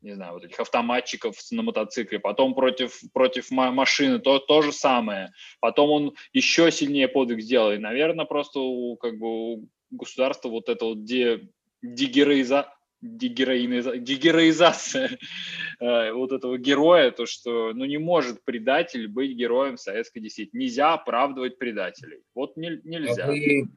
[0.01, 5.33] не знаю, вот этих автоматчиков на мотоцикле, потом против, против машины, то, то же самое.
[5.59, 7.71] Потом он еще сильнее подвиг сделал.
[7.71, 11.49] И, наверное, просто у, как бы, у государства вот это вот де,
[11.81, 15.17] дегероиза, дегероизация
[15.79, 20.63] э, вот этого героя, то, что ну, не может предатель быть героем советской действительности.
[20.63, 22.21] Нельзя оправдывать предателей.
[22.35, 23.27] Вот не, нельзя.
[23.27, 23.69] Вы...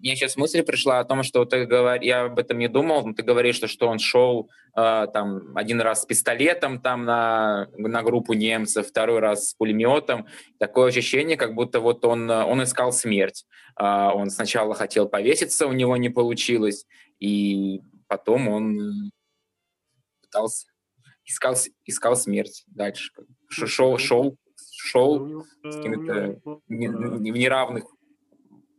[0.00, 2.00] Мне сейчас мысль пришла о том, что ты говор...
[2.02, 5.80] я об этом не думал, но ты говоришь, что, что он шел э, там один
[5.80, 10.26] раз с пистолетом там на, на группу немцев, второй раз с пулеметом.
[10.58, 13.46] Такое ощущение, как будто вот он, он искал смерть.
[13.80, 16.86] Э, он сначала хотел повеситься, у него не получилось,
[17.18, 17.80] и
[18.16, 19.10] потом он э,
[20.22, 20.68] пытался,
[21.24, 23.12] искал, искал смерть дальше.
[23.48, 27.84] Шел, шел, шел с какими-то в неравных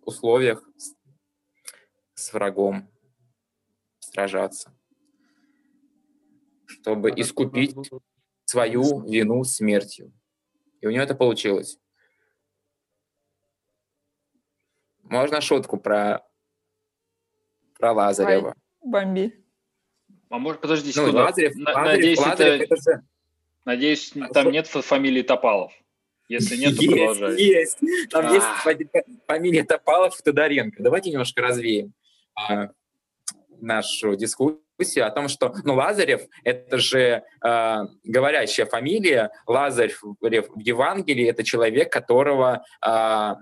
[0.03, 0.63] условиях
[2.13, 2.89] с врагом
[3.99, 4.73] сражаться,
[6.65, 7.75] чтобы искупить
[8.45, 10.13] свою вину смертью.
[10.79, 11.77] И у него это получилось.
[15.03, 16.25] Можно шутку про,
[17.77, 18.55] про Лазарева?
[18.85, 19.43] Бомби.
[20.29, 22.63] А может, подожди ну, Лазарев, На, Лазарев, надеюсь, Лазарев, это...
[22.63, 23.03] это же...
[23.65, 24.51] Надеюсь, а там что?
[24.51, 25.73] нет фамилии Топалов.
[26.27, 27.41] Если нет, то есть, продолжай.
[27.41, 28.45] Есть, там а есть
[29.27, 30.81] фамилия Топалов и Тодоренко.
[30.81, 31.93] Давайте немножко развеем
[32.35, 32.69] а,
[33.59, 34.61] нашу дискуссию.
[34.77, 39.31] дискуссию о том, что, ну, Лазарев— это же э, говорящая фамилия.
[39.47, 43.35] Лазарев в Евангелии— это человек, которого э,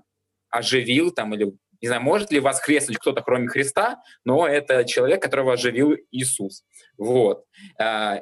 [0.50, 5.52] оживил там или не знаю, может ли воскреснуть кто-то, кроме Христа, но это человек, которого
[5.52, 6.64] оживил Иисус.
[6.98, 7.44] Вот.
[7.78, 8.22] Э,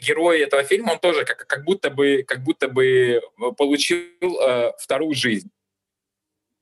[0.00, 3.20] герой этого фильма, он тоже как, как будто бы, как будто бы
[3.58, 5.50] получил э, вторую жизнь.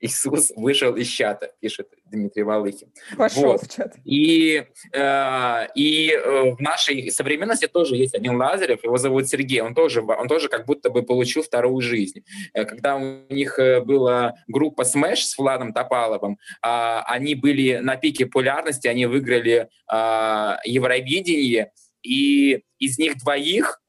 [0.03, 2.89] Иисус вышел из чата, пишет Дмитрий Валыхин.
[3.17, 3.63] Пошел вот.
[3.63, 3.95] в чат.
[4.05, 9.75] И, э, и э, в нашей современности тоже есть один Лазарев, его зовут Сергей, он
[9.75, 12.25] тоже, он тоже как будто бы получил вторую жизнь.
[12.53, 17.97] Э, когда у них э, была группа Smash с Владом Топаловым, э, они были на
[17.97, 21.71] пике популярности, они выиграли э, Евровидение,
[22.03, 23.81] и из них двоих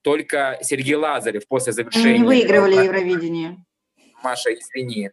[0.00, 2.14] только Сергей Лазарев после завершения...
[2.14, 3.64] Они не выигрывали Евровидение.
[4.24, 5.10] Маша, извини,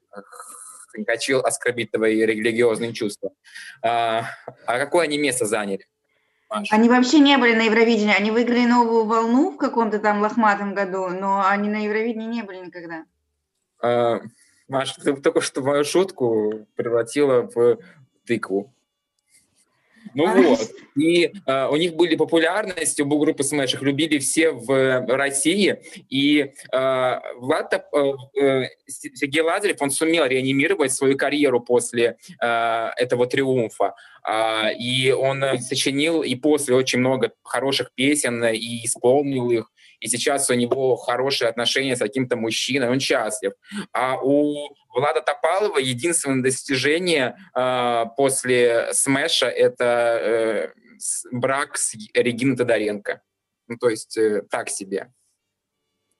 [1.06, 3.32] хочу оскорбить твои религиозные чувства.
[3.84, 4.24] А,
[4.65, 5.86] а какое они место заняли?
[6.50, 6.74] Маша?
[6.74, 8.15] Они вообще не были на Евровидении.
[8.15, 12.65] Они выиграли новую волну в каком-то там лохматом году, но они на Евровидении не были
[12.65, 13.04] никогда.
[13.82, 14.21] А,
[14.69, 17.80] Маша, ты только что мою шутку превратила в
[18.26, 18.74] тыкву.
[20.13, 20.60] Ну а вот.
[20.95, 25.78] И э, у них были популярности, у группы Smash, их любили все в России.
[26.10, 33.28] И э, Влад, э, э, Сергей Лазарев, он сумел реанимировать свою карьеру после э, этого
[33.28, 33.95] триумфа.
[34.28, 40.49] Э, и он сочинил и после очень много хороших песен и исполнил их и сейчас
[40.49, 43.53] у него хорошие отношения с каким-то мужчиной, он счастлив.
[43.93, 50.69] А у Влада Топалова единственное достижение э, после Смеша— это э,
[51.31, 53.21] брак с Региной Тодоренко.
[53.67, 55.13] Ну, то есть э, так себе.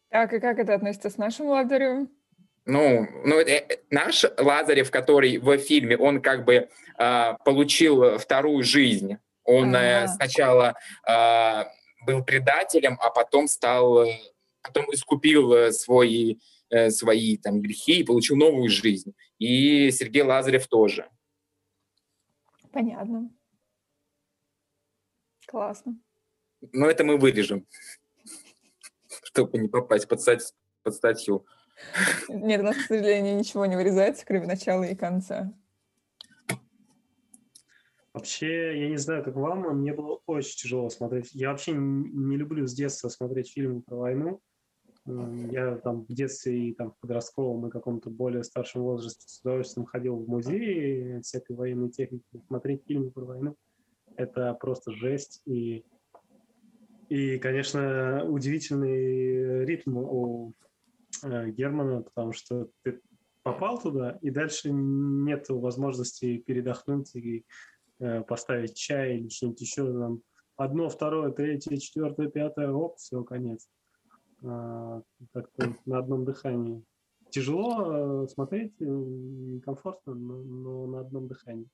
[0.10, 2.10] Так, и как это относится с нашим Лазаревым?
[2.66, 9.18] Ну, ну э, наш Лазарев, который в фильме, он как бы э, получил вторую жизнь.
[9.44, 10.76] Он э, сначала
[11.08, 11.64] э,
[12.06, 14.20] был предателем, а потом стал, э,
[14.62, 16.38] потом искупил э, свои,
[16.70, 19.14] э, свои там, грехи и получил новую жизнь.
[19.40, 21.10] И Сергей Лазарев тоже.
[22.72, 23.30] Понятно.
[25.48, 26.00] Классно.
[26.72, 27.68] Но это мы вырежем,
[29.24, 31.46] чтобы не попасть под, стать, под статью.
[32.30, 35.54] Нет, у нас, к сожалению, ничего не вырезается, кроме начала и конца.
[38.14, 41.34] Вообще, я не знаю, как вам, но мне было очень тяжело смотреть.
[41.34, 44.42] Я вообще не люблю с детства смотреть фильмы про войну.
[45.06, 49.86] Я там в детстве и там в подростковом и каком-то более старшем возрасте с удовольствием
[49.86, 52.26] ходил в музеи всякой военной техники.
[52.48, 53.56] Смотреть фильмы про войну–
[54.18, 55.42] это просто жесть.
[55.46, 55.86] И,
[57.08, 60.54] и, конечно, удивительный ритм у
[61.24, 63.00] э, Германа, потому что ты
[63.44, 67.46] попал туда, и дальше нет возможности передохнуть и
[68.28, 70.22] поставить чай или что-нибудь еще, там,
[70.58, 73.68] одно, второе, третье, четвертое, пятое, оп, все, конец.
[74.44, 75.02] А,
[75.34, 76.84] как-то на одном дыхании.
[77.30, 81.70] Тяжело э, смотреть, э, комфортно, но, но на одном дыхании.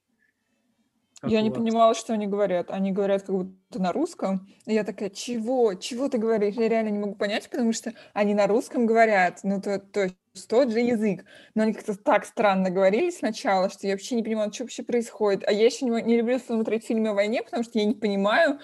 [1.20, 2.70] Как я не понимала, что они говорят.
[2.70, 4.48] Они говорят как будто на русском.
[4.68, 5.74] И я такая, чего?
[5.74, 6.54] Чего ты говоришь?
[6.56, 9.40] Я реально не могу понять, потому что они на русском говорят.
[9.42, 11.26] Ну, то, то есть тот же язык.
[11.56, 15.44] Но они как-то так странно говорили сначала, что я вообще не понимала, что вообще происходит.
[15.48, 18.60] А я еще не, не люблю смотреть фильмы о войне, потому что я не понимаю,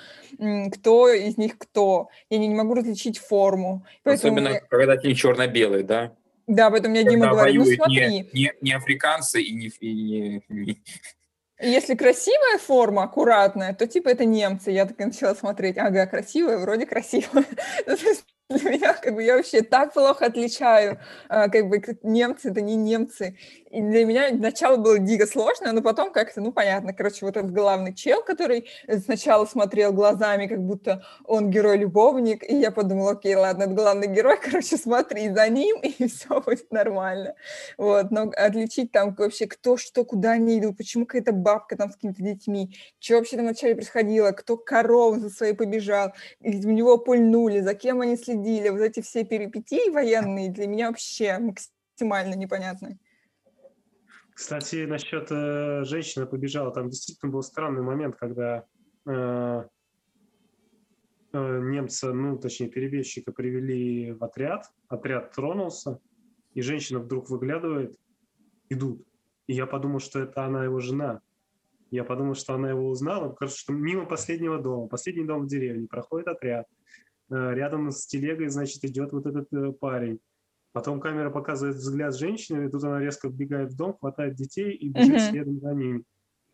[0.73, 2.09] кто из них кто.
[2.29, 3.83] Я не, не могу различить форму.
[4.03, 4.59] Поэтому Особенно, я...
[4.59, 6.13] когда фильм черно-белый, да?
[6.45, 8.09] Да, поэтому мне Дима говорит, ну смотри.
[8.09, 10.77] Не, не, не африканцы и не, и не,
[11.67, 14.71] если красивая форма, аккуратная, то типа это немцы.
[14.71, 15.77] Я так начала смотреть.
[15.77, 17.45] Ага, красивая, вроде красивая.
[18.49, 20.99] Ну, для меня, как бы, я вообще так плохо отличаю,
[21.29, 23.37] а, как бы, немцы, это не немцы.
[23.73, 27.51] И для меня начало было дико сложно, но потом как-то, ну, понятно, короче, вот этот
[27.51, 28.69] главный чел, который
[29.03, 34.37] сначала смотрел глазами, как будто он герой-любовник, и я подумала, окей, ладно, это главный герой,
[34.43, 37.33] короче, смотри за ним, и все будет нормально.
[37.79, 41.95] Вот, но отличить там вообще, кто что, куда не идут, почему какая-то бабка там с
[41.95, 47.61] какими-то детьми, что вообще там вначале происходило, кто корову за своей побежал, у него пульнули,
[47.61, 52.99] за кем они следили, вот эти все перипетии военные для меня вообще максимально непонятны.
[54.33, 58.65] Кстати, насчет э, женщины побежала, там действительно был странный момент, когда
[59.05, 59.63] э,
[61.33, 65.99] э, немца, ну, точнее, перебежчика привели в отряд, отряд тронулся,
[66.53, 67.95] и женщина вдруг выглядывает,
[68.69, 69.05] идут.
[69.47, 71.21] И я подумал, что это она его жена.
[71.91, 75.87] Я подумал, что она его узнала, кажется, что мимо последнего дома, последний дом в деревне,
[75.87, 76.65] проходит отряд.
[77.29, 80.19] Э, рядом с телегой, значит, идет вот этот э, парень.
[80.73, 84.89] Потом камера показывает взгляд женщины, и тут она резко вбегает в дом, хватает детей и
[84.89, 85.29] бежит mm-hmm.
[85.29, 86.03] следом за ними.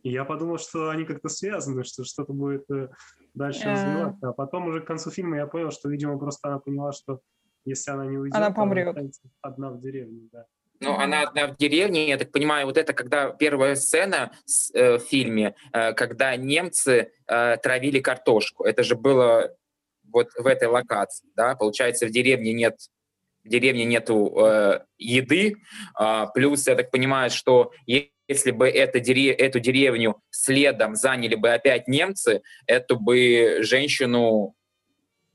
[0.04, 2.90] И я подумал, что они как-то связаны, что что-то будет э,
[3.34, 3.72] дальше А.
[3.72, 4.30] развиваться.
[4.30, 7.22] А потом уже к концу фильма я понял, что, видимо, просто она поняла, что
[7.64, 8.90] если она не уйдет, Она помрет.
[8.90, 10.46] останется одна в деревне, да.
[10.82, 14.98] Ну, она одна в деревне, я так понимаю, вот это когда первая сцена с- э,
[14.98, 18.64] в фильме, э, когда немцы э, травили картошку.
[18.64, 19.54] Это же было
[20.04, 21.56] вот в этой локации, да?
[21.56, 22.78] Получается, в деревне нет
[23.44, 25.56] в деревне нету э, еды,
[25.96, 31.52] а, плюс я так понимаю, что если бы это дере- эту деревню следом заняли бы
[31.52, 34.56] опять немцы, эту бы женщину,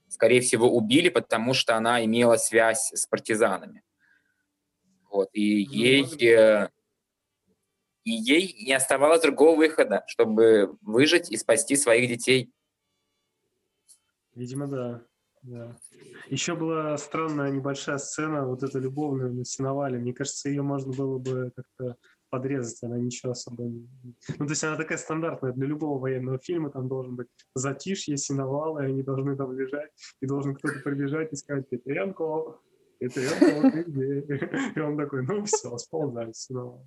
[0.09, 3.83] скорее всего, убили, потому что она имела связь с партизанами.
[5.11, 6.69] Вот, и Ну, ей, э,
[8.05, 12.51] и ей не оставалось другого выхода, чтобы выжить и спасти своих детей.
[14.35, 15.03] Видимо, да.
[16.31, 19.99] Еще была странная небольшая сцена, вот эта любовная на сеновале.
[19.99, 21.97] Мне кажется, ее можно было бы как-то
[22.31, 23.89] подрезать, она ничего особо не...
[24.39, 28.79] Ну, то есть она такая стандартная для любого военного фильма, там должен быть затишье, сеновал,
[28.79, 29.91] и они должны там лежать,
[30.21, 32.59] и должен кто-то прибежать и сказать, Петренко,
[33.09, 36.87] Петренко, ты где?» И он такой, ну все, сползай с сеновала.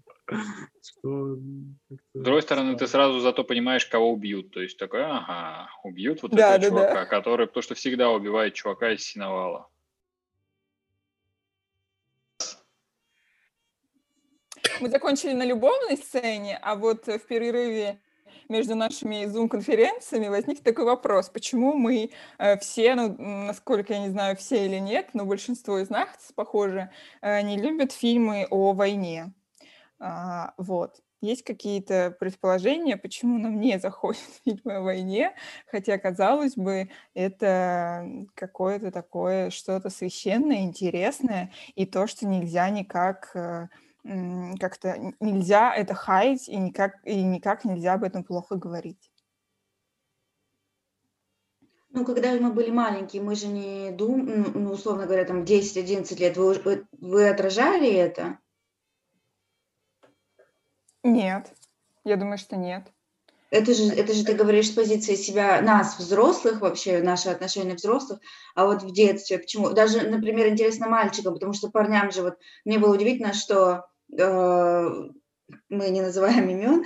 [0.82, 1.38] Что
[2.14, 4.52] С другой стороны, ты сразу зато понимаешь, кого убьют.
[4.52, 6.92] То есть такой, ага, убьют вот Да, этого да, да.
[6.94, 9.70] чувака, который, потому что всегда убивает чувака из синовала.
[14.80, 18.00] Мы закончили на любовной сцене, а вот в перерыве
[18.50, 24.36] между нашими зум-конференциями возник такой вопрос, почему мы э, все, ну, насколько я не знаю,
[24.36, 26.92] все или нет, но большинство из нас, похоже,
[27.22, 29.34] э, не любят фильмы о войне.
[30.00, 31.02] А, вот.
[31.20, 35.34] Есть какие-то предположения, почему нам не заходят фильмы о войне,
[35.66, 43.68] хотя, казалось бы, это какое-то такое что-то священное, интересное, и то, что нельзя никак э,
[44.60, 49.12] как-то нельзя это хаять и никак, и никак нельзя об этом плохо говорить.
[51.90, 56.38] Ну, когда мы были маленькие, мы же не думали, ну, условно говоря, там 10-11 лет,
[56.38, 58.38] вы, вы, вы отражали это?
[61.04, 61.52] Нет,
[62.04, 62.92] я думаю, что нет.
[63.50, 68.20] Это же, это же ты говоришь с позиции себя, нас, взрослых вообще, наши отношения взрослых,
[68.56, 69.70] а вот в детстве, почему?
[69.70, 75.90] Даже, например, интересно мальчикам, потому что парням же вот, мне было удивительно, что э, мы
[75.90, 76.86] не называем имен,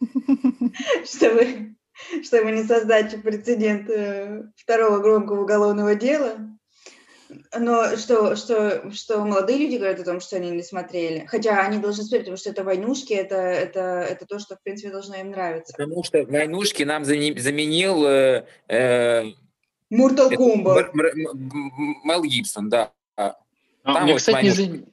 [1.04, 1.74] чтобы,
[2.22, 6.36] чтобы не создать прецедент э, второго громкого уголовного дела.
[7.58, 11.24] Но что, что, что молодые люди говорят о том, что они не смотрели.
[11.26, 14.90] Хотя они должны смотреть, потому что это войнушки, это, это, это то, что, в принципе,
[14.90, 15.72] должно им нравиться.
[15.72, 19.22] Потому что «Войнушки» нам заме- заменил э, э,
[19.90, 20.74] Mortal это Kombat.
[20.74, 22.92] Мэр- Мэр- М- Мел Гибсон, да.
[23.16, 23.36] А,
[23.84, 24.91] Там мне, вот кстати, не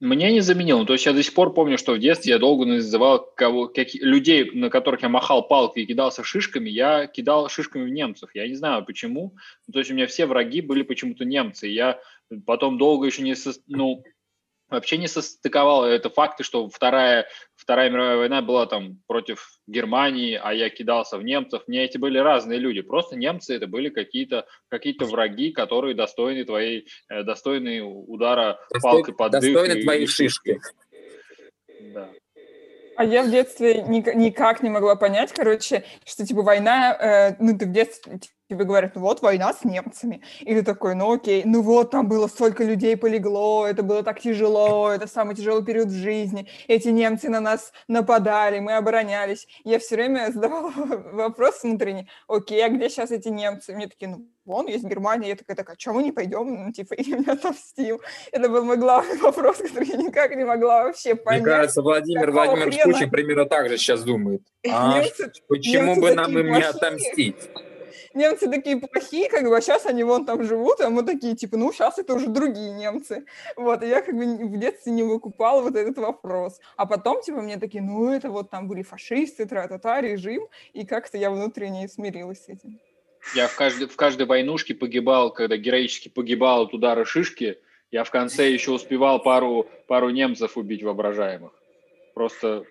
[0.00, 0.78] мне не заменил.
[0.78, 3.68] Ну, То есть я до сих пор помню, что в детстве я долго называл кого,
[3.68, 8.30] каки- людей, на которых я махал палкой и кидался шишками, я кидал шишками в немцев.
[8.34, 9.34] Я не знаю почему.
[9.66, 11.68] Ну, То есть у меня все враги были почему-то немцы.
[11.68, 12.00] Я
[12.46, 13.34] потом долго еще не...
[13.66, 14.02] Ну,
[14.70, 20.52] вообще не состыковал это факты, что вторая, вторая мировая война была там против Германии, а
[20.52, 21.62] я кидался в немцев.
[21.66, 22.80] Мне эти были разные люди.
[22.80, 29.14] Просто немцы это были какие-то какие враги, которые достойны твоей, э, достойны удара Достой- палкой
[29.14, 29.40] под дых.
[29.42, 30.60] достойны и- твоей и шишки.
[31.94, 32.08] Да.
[32.96, 37.56] А я в детстве ник- никак не могла понять, короче, что типа война, э, ну
[37.56, 40.22] ты в детстве тебе говорят, ну вот война с немцами.
[40.40, 44.20] И ты такой, ну окей, ну вот там было столько людей полегло, это было так
[44.20, 46.48] тяжело, это самый тяжелый период в жизни.
[46.66, 49.46] Эти немцы на нас нападали, мы оборонялись.
[49.64, 50.70] Я все время задавала
[51.12, 53.72] вопрос внутренний, окей, а где сейчас эти немцы?
[53.72, 55.28] Мне такие, ну вон есть Германия.
[55.28, 58.00] Я такая, так, а чего мы не пойдем, ну, типа, им не отомстим?
[58.32, 61.44] Это был мой главный вопрос, который я никак не могла вообще Мне понять.
[61.44, 62.82] кажется, Владимир Владимирович?
[62.82, 64.42] Путин примерно так же сейчас думает.
[64.68, 67.36] А Немцы- почему немцы бы нам им не отомстить?
[68.14, 71.56] Немцы такие плохие, как бы, а сейчас они вон там живут, а мы такие, типа,
[71.56, 73.24] ну, сейчас это уже другие немцы.
[73.56, 76.60] Вот, и я как бы в детстве не выкупала вот этот вопрос.
[76.76, 81.18] А потом, типа, мне такие, ну, это вот там были фашисты, тра-та-та, режим, и как-то
[81.18, 82.78] я внутренне смирилась с этим.
[83.34, 87.58] Я в каждой, в каждой войнушке погибал, когда героически погибал от удара шишки,
[87.90, 91.52] я в конце еще успевал пару, пару немцев убить воображаемых.
[92.14, 92.64] Просто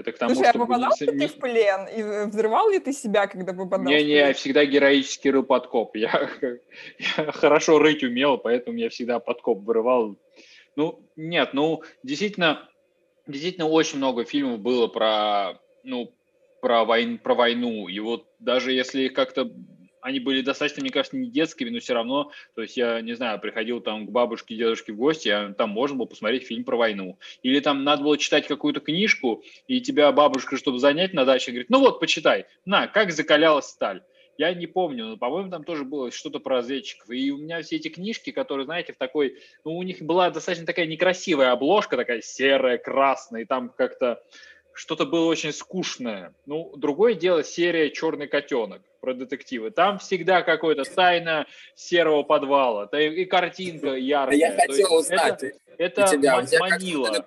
[0.00, 1.86] это к тому, Слушай, а попадал ли ты в плен?
[1.88, 5.96] И взрывал ли ты себя, когда попадал Не, в не, я всегда героически рыл подкоп.
[5.96, 6.28] Я,
[7.16, 10.16] я хорошо рыть умел, поэтому я всегда подкоп вырывал.
[10.76, 12.68] Ну, нет, ну, действительно,
[13.26, 16.12] действительно очень много фильмов было про, ну,
[16.60, 17.88] про, войн, про войну.
[17.88, 19.50] И вот даже если как-то
[20.02, 23.40] они были достаточно, мне кажется, не детскими, но все равно, то есть я, не знаю,
[23.40, 27.18] приходил там к бабушке, дедушке в гости, а там можно было посмотреть фильм про войну.
[27.42, 31.70] Или там надо было читать какую-то книжку, и тебя бабушка, чтобы занять на даче, говорит,
[31.70, 34.02] ну вот, почитай, на, как закалялась сталь.
[34.40, 37.10] Я не помню, но, по-моему, там тоже было что-то про разведчиков.
[37.10, 39.36] И у меня все эти книжки, которые, знаете, в такой...
[39.64, 44.22] Ну, у них была достаточно такая некрасивая обложка, такая серая, красная, и там как-то
[44.80, 46.34] что-то было очень скучное.
[46.46, 49.70] Ну, другое дело серия «Черный котенок» про детективы.
[49.70, 54.38] Там всегда какая-то тайна серого подвала, и картинка яркая.
[54.38, 55.42] Я хотел узнать.
[55.76, 57.26] Это, это тебя, манила.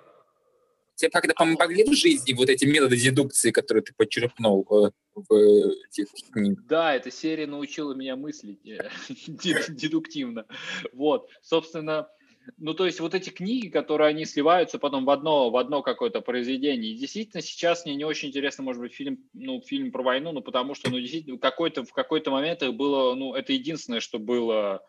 [0.96, 6.06] Тебе как-то помогли в жизни вот эти методы дедукции, которые ты подчеркнул э, в этих
[6.32, 6.64] книгах?
[6.66, 8.90] Да, эта серия научила меня мыслить э,
[9.68, 10.44] дедуктивно.
[10.92, 12.08] Вот, собственно,
[12.58, 16.20] ну, то есть вот эти книги, которые они сливаются потом в одно, в одно какое-то
[16.20, 16.92] произведение.
[16.92, 20.42] И действительно сейчас мне не очень интересно, может быть, фильм, ну, фильм про войну, ну,
[20.42, 24.84] потому что, ну, действительно, какой-то, в какой-то момент их было, ну, это единственное, что было,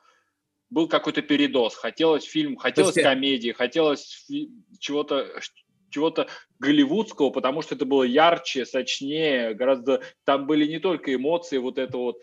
[0.69, 1.75] был какой-то передоз.
[1.75, 3.07] Хотелось фильм, хотелось есть...
[3.07, 4.25] комедии, хотелось
[4.79, 5.39] чего-то,
[5.89, 6.27] чего-то
[6.59, 11.97] голливудского, потому что это было ярче, сочнее, гораздо, там были не только эмоции, вот это
[11.97, 12.21] вот,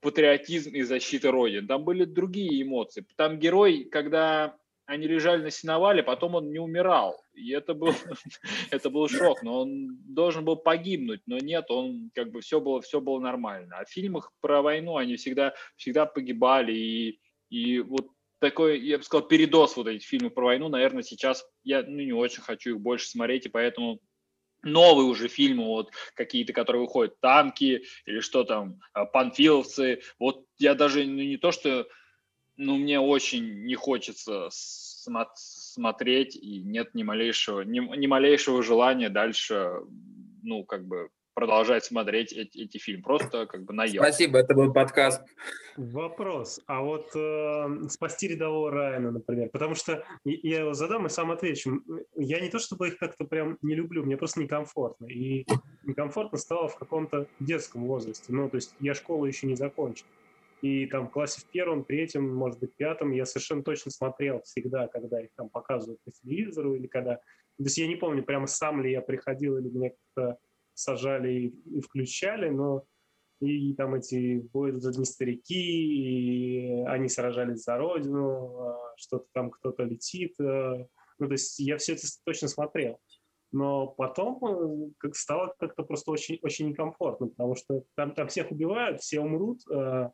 [0.00, 1.66] патриотизм и защита Родины.
[1.66, 3.06] Там были другие эмоции.
[3.16, 4.56] Там герой, когда
[4.86, 7.22] они лежали на сеновале, потом он не умирал.
[7.32, 7.92] И это был,
[8.70, 9.42] это был шок.
[9.42, 13.78] Но он должен был погибнуть, но нет, он как бы все было, все было нормально.
[13.78, 16.72] А в фильмах про войну они всегда, всегда погибали.
[16.72, 18.08] И, и вот
[18.40, 22.12] такой, я бы сказал, передоз вот этих фильмов про войну, наверное, сейчас я ну, не
[22.12, 24.00] очень хочу их больше смотреть, и поэтому
[24.64, 30.00] новые уже фильмы, вот какие-то, которые выходят, танки или что там, а, панфиловцы.
[30.18, 31.86] Вот я даже ну, не то, что,
[32.56, 39.08] ну, мне очень не хочется смо- смотреть, и нет ни малейшего, ни, ни малейшего желания
[39.08, 39.80] дальше,
[40.42, 43.02] ну, как бы продолжать смотреть эти, эти фильмы.
[43.02, 44.02] Просто как бы наел.
[44.02, 45.22] Спасибо, это был подкаст.
[45.76, 46.60] Вопрос.
[46.66, 51.82] А вот э, «Спасти рядового Райана», например, потому что я его задам и сам отвечу.
[52.16, 55.06] Я не то чтобы их как-то прям не люблю, мне просто некомфортно.
[55.06, 55.44] И
[55.82, 58.32] некомфортно стало в каком-то детском возрасте.
[58.32, 60.06] Ну, то есть я школу еще не закончил.
[60.62, 64.86] И там в классе в первом, третьем, может быть, пятом я совершенно точно смотрел всегда,
[64.86, 67.16] когда их там показывают по телевизору или когда...
[67.16, 70.38] То есть я не помню, прямо сам ли я приходил или мне как-то
[70.74, 72.84] сажали и, и включали, но
[73.40, 79.84] и там эти будут одни старики, и они сражались за родину, а, что-то там кто-то
[79.84, 80.34] летит.
[80.40, 80.86] А.
[81.18, 82.98] Ну, то есть я все это точно смотрел.
[83.52, 88.50] Но потом э, как стало как-то просто очень, очень некомфортно, потому что там, там всех
[88.50, 90.10] убивают, все умрут, а,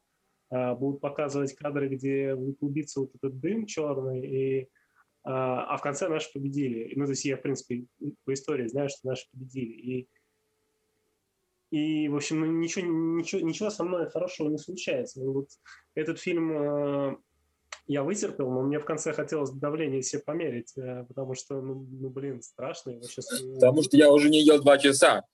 [0.50, 4.68] будут показывать кадры, где будет убиться вот этот дым черный, и,
[5.22, 6.92] а в конце наши победили.
[6.96, 7.86] Ну, то есть я, в принципе,
[8.24, 9.72] по истории знаю, что наши победили.
[9.72, 10.08] И
[11.70, 15.20] и, в общем, ничего, ничего, ничего со мной хорошего не случается.
[15.22, 15.48] Вот
[15.94, 17.16] этот фильм э,
[17.86, 22.10] я вытерпел, но мне в конце хотелось давление себе померить, э, потому что, ну, ну
[22.10, 22.90] блин, страшно.
[22.90, 23.40] Его сейчас...
[23.40, 25.24] Э, потому что я уже не ел два часа.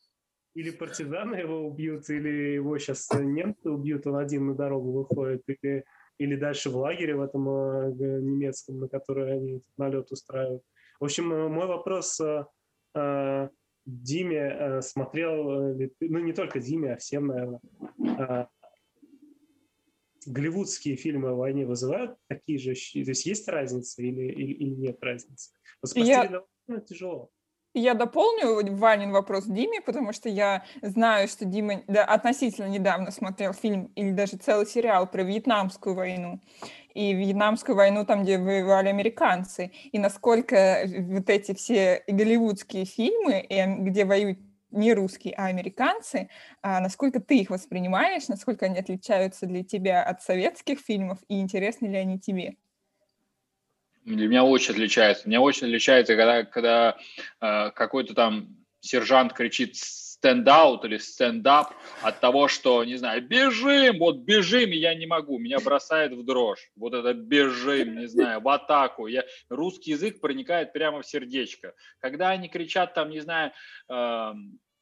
[0.54, 5.84] Или партизаны его убьют, или его сейчас немцы убьют, он один на дорогу выходит, или,
[6.18, 10.62] или дальше в лагере в этом э, немецком, на который они налет устраивают.
[11.00, 12.20] В общем, э, мой вопрос...
[12.20, 13.48] Э,
[13.86, 17.60] Диме э, смотрел ты, ну не только Диме, а всем, наверное,
[17.98, 18.46] э,
[20.26, 25.02] голливудские фильмы о войне вызывают такие же, то есть есть разница или, или, или нет
[25.02, 25.52] разницы?
[25.80, 26.42] Вот я...
[26.86, 27.30] тяжело.
[27.78, 33.92] Я дополню Ванин вопрос Диме, потому что я знаю, что Дима относительно недавно смотрел фильм
[33.96, 36.40] или даже целый сериал про Вьетнамскую войну
[36.94, 43.44] и Вьетнамскую войну, там, где воевали американцы, и насколько вот эти все голливудские фильмы,
[43.80, 44.38] где воюют
[44.70, 46.30] не русские, а американцы,
[46.62, 51.88] а насколько ты их воспринимаешь, насколько они отличаются для тебя от советских фильмов, и интересны
[51.88, 52.56] ли они тебе?
[54.06, 55.28] Для меня очень отличается.
[55.28, 56.96] Меня очень отличается, когда, когда
[57.40, 64.18] э, какой-то там сержант кричит стендаут или стендап от того, что, не знаю, бежим, вот
[64.18, 66.70] бежим, и я не могу, меня бросает в дрожь.
[66.76, 69.08] Вот это бежим, не знаю, в атаку.
[69.08, 71.74] Я, русский язык проникает прямо в сердечко.
[71.98, 73.50] Когда они кричат там, не знаю,
[73.88, 74.32] э,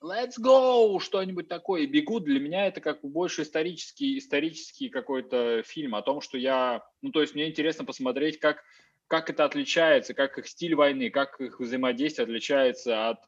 [0.03, 5.95] let's go, что-нибудь такое, и бегут, для меня это как больше исторический, исторический какой-то фильм
[5.95, 8.63] о том, что я, ну, то есть мне интересно посмотреть, как
[9.09, 13.19] как это отличается, как их стиль войны, как их взаимодействие отличается от,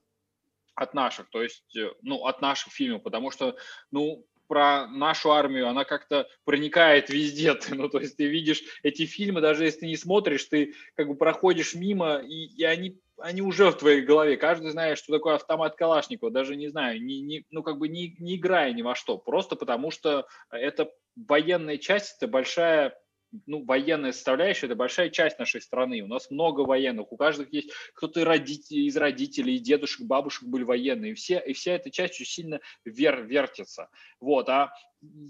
[0.74, 3.56] от наших, то есть, э, ну, от наших фильмов, потому что,
[3.90, 7.54] ну, про нашу армию, она как-то проникает везде.
[7.54, 11.08] Ты, ну, то есть ты видишь эти фильмы, даже если ты не смотришь, ты как
[11.08, 14.36] бы проходишь мимо, и, и они они уже в твоей голове.
[14.36, 16.30] Каждый знает, что такое автомат Калашникова.
[16.30, 19.16] Даже не знаю, не, не, ну как бы не, не играя ни во что.
[19.16, 22.98] Просто потому что это военная часть, это большая
[23.46, 26.00] ну, военная составляющая– это большая часть нашей страны.
[26.00, 31.12] У нас много военных, у каждого есть кто-то из родителей, дедушек, бабушек были военные.
[31.12, 33.88] И, все, и вся эта часть очень сильно вер, вертится.
[34.20, 34.48] Вот.
[34.48, 34.72] А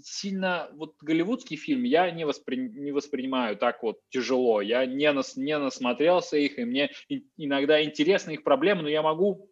[0.03, 4.61] сильно вот голливудский фильм я не, воспри, не воспринимаю так вот тяжело.
[4.61, 6.91] Я не, нас, не насмотрелся их, и мне
[7.37, 9.49] иногда интересны их проблемы, но я могу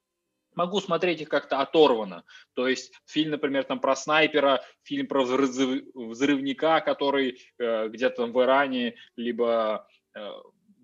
[0.56, 2.24] могу смотреть их как-то оторвано.
[2.54, 8.42] То есть фильм, например, там про снайпера, фильм про взрывника, который э, где-то там в
[8.42, 10.30] Иране, либо э,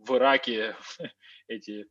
[0.06, 0.76] в Ираке
[1.48, 1.88] эти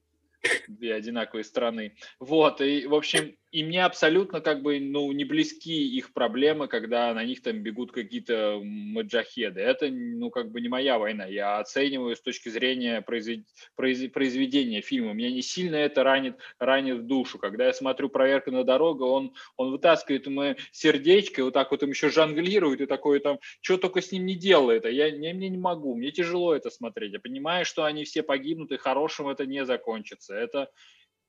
[0.69, 1.97] две одинаковые страны.
[2.19, 7.13] Вот, и, в общем, и мне абсолютно как бы, ну, не близки их проблемы, когда
[7.13, 9.61] на них там бегут какие-то маджахеды.
[9.61, 11.27] Это, ну, как бы не моя война.
[11.27, 13.45] Я оцениваю с точки зрения произвед...
[13.75, 15.15] произведения фильма.
[15.15, 17.39] Меня не сильно это ранит, ранит душу.
[17.39, 21.83] Когда я смотрю «Проверка на дорогу», он, он вытаскивает ему сердечко, и вот так вот
[21.83, 24.85] им еще жонглирует, и такое там, что только с ним не делает.
[24.85, 27.15] А я, я мне не могу, мне тяжело это смотреть.
[27.15, 30.37] Я понимаю, что они все погибнут, и хорошим это не закончится.
[30.37, 30.71] Это,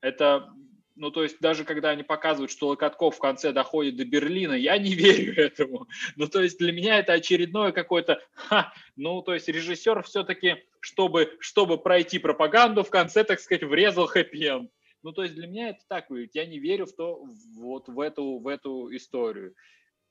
[0.02, 0.48] это
[0.96, 4.78] ну, то есть даже когда они показывают, что Локотков в конце доходит до Берлина, я
[4.78, 5.88] не верю этому.
[6.16, 8.22] Ну, то есть для меня это очередное какое-то...
[8.34, 14.08] Ха, ну, то есть режиссер все-таки, чтобы, чтобы пройти пропаганду, в конце, так сказать, врезал
[14.08, 14.70] хэппи-энд.
[15.04, 16.36] Ну, то есть для меня это так выглядит.
[16.36, 17.24] Я не верю в то,
[17.56, 19.56] вот в эту, в эту историю.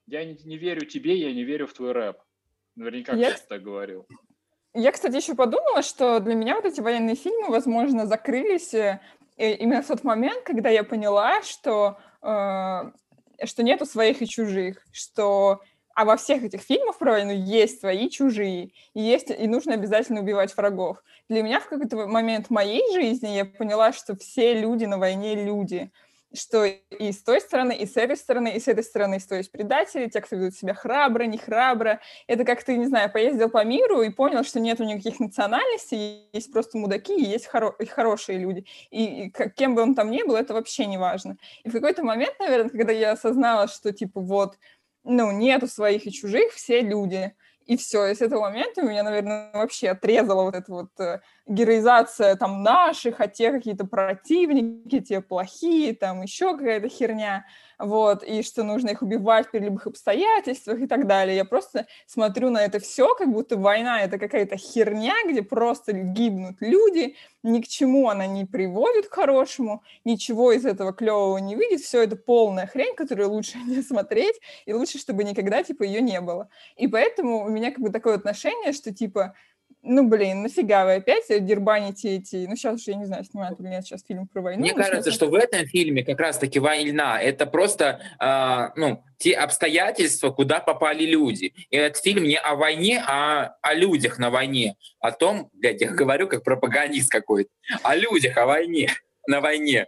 [0.06, 2.16] Я не, не верю тебе, я не верю в твой рэп.
[2.74, 3.30] Наверняка я...
[3.30, 4.06] кто-то так говорил.
[4.74, 8.72] Я, кстати, еще подумала, что для меня вот эти военные фильмы, возможно, закрылись
[9.40, 14.84] э, именно в тот момент, когда я поняла, что, э, что нету своих и чужих,
[14.92, 15.60] что
[15.94, 20.20] а во всех этих фильмах про войну есть свои чужие, и, есть, и нужно обязательно
[20.20, 21.02] убивать врагов.
[21.28, 25.90] Для меня в какой-то момент моей жизни я поняла, что все люди на войне люди,
[26.32, 29.50] что и с той стороны, и с этой стороны, и с этой стороны, то есть
[29.50, 32.00] предатели, те, кто ведут себя храбро, не храбро.
[32.26, 36.52] Это как ты, не знаю, поездил по миру и понял, что нет никаких национальностей, есть
[36.52, 38.64] просто мудаки, и есть хоро- и хорошие люди.
[38.90, 41.36] И, и кем бы он там ни был, это вообще не важно.
[41.64, 44.56] И в какой-то момент, наверное, когда я осознала, что, типа, вот,
[45.02, 47.34] ну, нету своих и чужих, все люди—
[47.70, 48.06] и все.
[48.06, 51.20] И с этого момента у меня, наверное, вообще отрезала вот эта вот э,
[51.50, 57.44] героизация там наших, а те какие-то противники, те плохие, там еще какая-то херня
[57.80, 61.36] вот, и что нужно их убивать при любых обстоятельствах и так далее.
[61.36, 66.56] Я просто смотрю на это все, как будто война— это какая-то херня, где просто гибнут
[66.60, 71.80] люди, ни к чему она не приводит к хорошему, ничего из этого клевого не выйдет,
[71.80, 76.20] все это полная хрень, которую лучше не смотреть, и лучше, чтобы никогда, типа, ее не
[76.20, 76.48] было.
[76.76, 79.34] И поэтому у меня как бы такое отношение, что, типа,
[79.82, 82.46] ну, блин, нафига вы опять дербаните эти...
[82.46, 84.60] Ну, сейчас уже, я не знаю, снимают или нет сейчас фильм про войну.
[84.60, 90.30] Мне кажется, что в этом фильме как раз-таки война— это просто, э, ну, те обстоятельства,
[90.30, 91.54] куда попали люди.
[91.70, 94.76] И этот фильм не о войне, а о людях на войне.
[95.00, 97.50] О том, блядь, я говорю как пропагандист какой-то,
[97.82, 98.90] о людях, о войне,
[99.26, 99.86] на войне.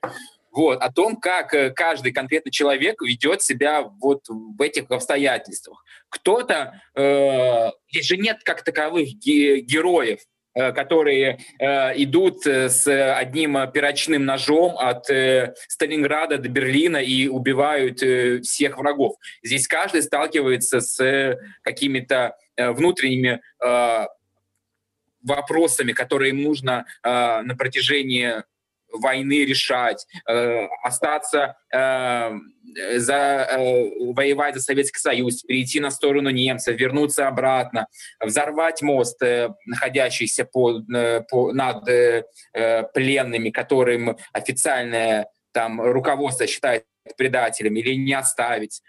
[0.53, 5.83] Вот, о том, как э, каждый конкретный человек ведет себя вот в этих обстоятельствах.
[6.11, 10.21] Кто-то, э, здесь же нет как таковых ге- героев,
[10.55, 17.29] э, которые э, идут э, с одним перочным ножом от э, Сталинграда до Берлина и
[17.29, 19.15] убивают э, всех врагов.
[19.43, 23.41] Здесь каждый сталкивается с какими-то внутренними
[25.23, 28.43] вопросами, которые им нужно на протяжении
[28.93, 32.31] войны решать, э, остаться э,
[32.97, 37.87] за, э, воевать за Советский Союз, перейти на сторону немцев, вернуться обратно,
[38.21, 46.47] взорвать мост, э, находящийся по, э, по, над э, э, пленными, которым официальное там руководство
[46.47, 46.85] считает
[47.17, 48.83] предателем, или не оставить.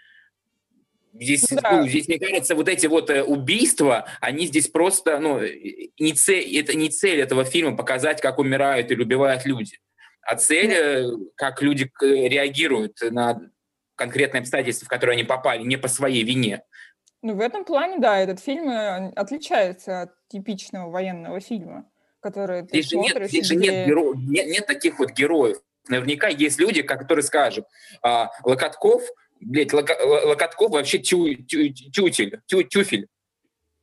[1.12, 1.70] Здесь, да.
[1.70, 6.58] ну, здесь, мне кажется, вот эти вот э, убийства, они здесь просто, ну, не цель,
[6.58, 9.78] это не цель этого фильма показать, как умирают или убивают люди
[10.26, 13.40] а цель, э, как люди реагируют на
[13.96, 16.62] конкретные обстоятельства, в которые они попали, не по своей вине.
[17.22, 22.82] Ну, в этом плане, да, этот фильм э, отличается от типичного военного фильма, который ты
[22.82, 23.30] здесь смотришь.
[23.30, 23.54] Же нет, здесь где...
[23.54, 24.14] же нет, геро...
[24.14, 25.58] нет, нет таких вот героев.
[25.88, 27.66] Наверняка есть люди, которые скажут,
[28.02, 29.02] а, Локотков,
[29.40, 29.96] блядь, Локо...
[30.02, 31.34] Локотков вообще тю...
[31.34, 31.68] Тю...
[31.70, 32.62] тютель, тю...
[32.62, 33.08] тюфель.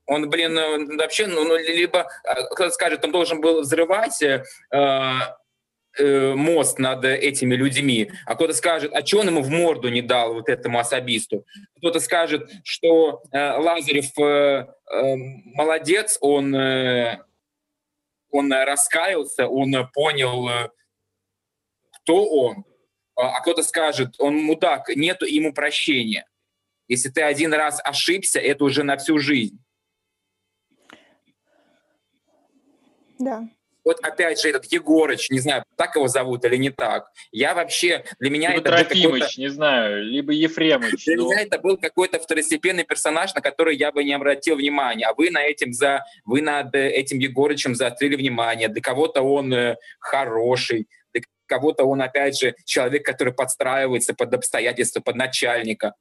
[0.06, 2.08] Он, блин, э, вообще, ну, ну либо
[2.52, 4.44] кто-то скажет, он должен был взрывать э,
[5.98, 10.02] э, мост над этими людьми, а кто-то скажет, а что он ему в морду не
[10.02, 11.46] дал вот этому особисту?
[11.78, 15.16] Кто-то скажет, что э, Лазарев э, э,
[15.56, 17.20] молодец, он, э,
[18.30, 20.70] он раскаялся, он понял, э,
[22.02, 22.66] кто он,
[23.16, 26.28] а, а кто-то скажет, он мудак, нету ему прощения.
[26.88, 29.64] Если ты один раз ошибся, это уже на всю жизнь.
[33.20, 33.48] Да.
[33.92, 37.12] Вот опять же этот Егорыч, не знаю, так его зовут или не так.
[37.34, 41.04] Я вообще, для меня либо это Трофимыч, не знаю, либо Ефремыч.
[41.04, 41.26] Для ну.
[41.26, 45.08] меня это был какой-то второстепенный персонаж, на который я бы не обратил внимания.
[45.08, 48.70] А вы на этим за, вы над э, этим Егорычем заострили внимание.
[48.70, 55.02] Для кого-то он э, хороший, для кого-то он, опять же, человек, который подстраивается под обстоятельства,
[55.02, 55.96] под начальника.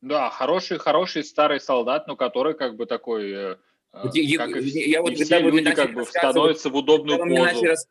[0.00, 3.56] Да, хороший, хороший старый солдат, но который как бы такой, э,
[4.02, 6.00] Вот я- как и я вот и когда все вы мне люди начали как бы
[6.00, 7.64] рассказывать, становятся в удобную Когда вы, позу.
[7.64, 7.88] рас-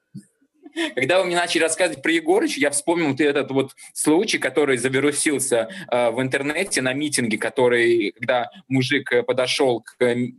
[0.95, 5.69] Когда вы мне начали рассказывать про Егорыча, я вспомнил вот этот вот случай, который завирусился
[5.91, 10.29] э, в интернете на митинге, который, когда мужик э, подошел к э,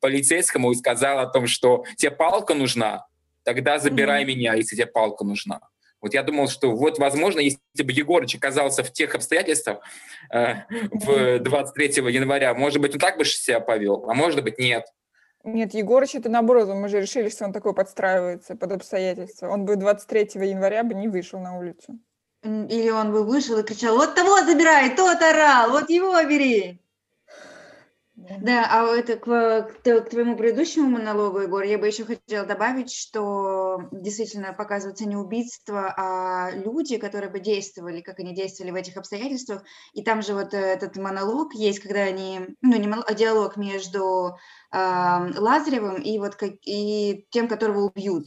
[0.00, 3.06] полицейскому и сказал о том, что тебе палка нужна,
[3.42, 4.28] тогда забирай Мгм.
[4.34, 5.60] меня, если тебе палка нужна.
[6.06, 9.80] Вот я думал, что вот, возможно, если бы Егорыч оказался в тех обстоятельствах
[10.32, 10.54] э,
[10.92, 14.86] в 23 января, может быть, он так бы себя повел, а может быть, нет.
[15.42, 19.48] Нет, Егорыч, это наоборот, мы же решили, что он такой подстраивается под обстоятельства.
[19.48, 21.98] Он бы 23 января бы не вышел на улицу.
[22.44, 26.80] Или он бы вышел и кричал, вот того забирай, тот орал, вот его бери.
[28.40, 29.24] Да, а это к,
[29.82, 35.16] к к твоему предыдущему монологу, Егор, я бы еще хотела добавить, что действительно показывается не
[35.16, 39.62] убийство, а люди, которые бы действовали, как они действовали в этих обстоятельствах.
[39.92, 43.56] И там же вот э, этот монолог есть, когда они, ну не монолог, а диалог
[43.56, 44.36] между
[44.70, 48.26] ам, Лазаревым и вот как, и тем, которого убьют,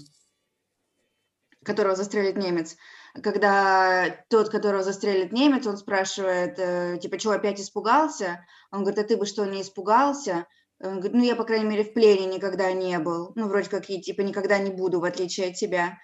[1.63, 2.75] которого застрелит немец
[3.21, 8.45] когда тот, которого застрелит немец, он спрашивает, э, типа, чего опять испугался?
[8.71, 10.45] Он говорит, а ты бы что, не испугался?
[10.81, 13.33] Он говорит, ну, я, по крайней мере, в плене никогда не был.
[13.35, 15.97] Ну, вроде как, и, типа, никогда не буду, в отличие от тебя.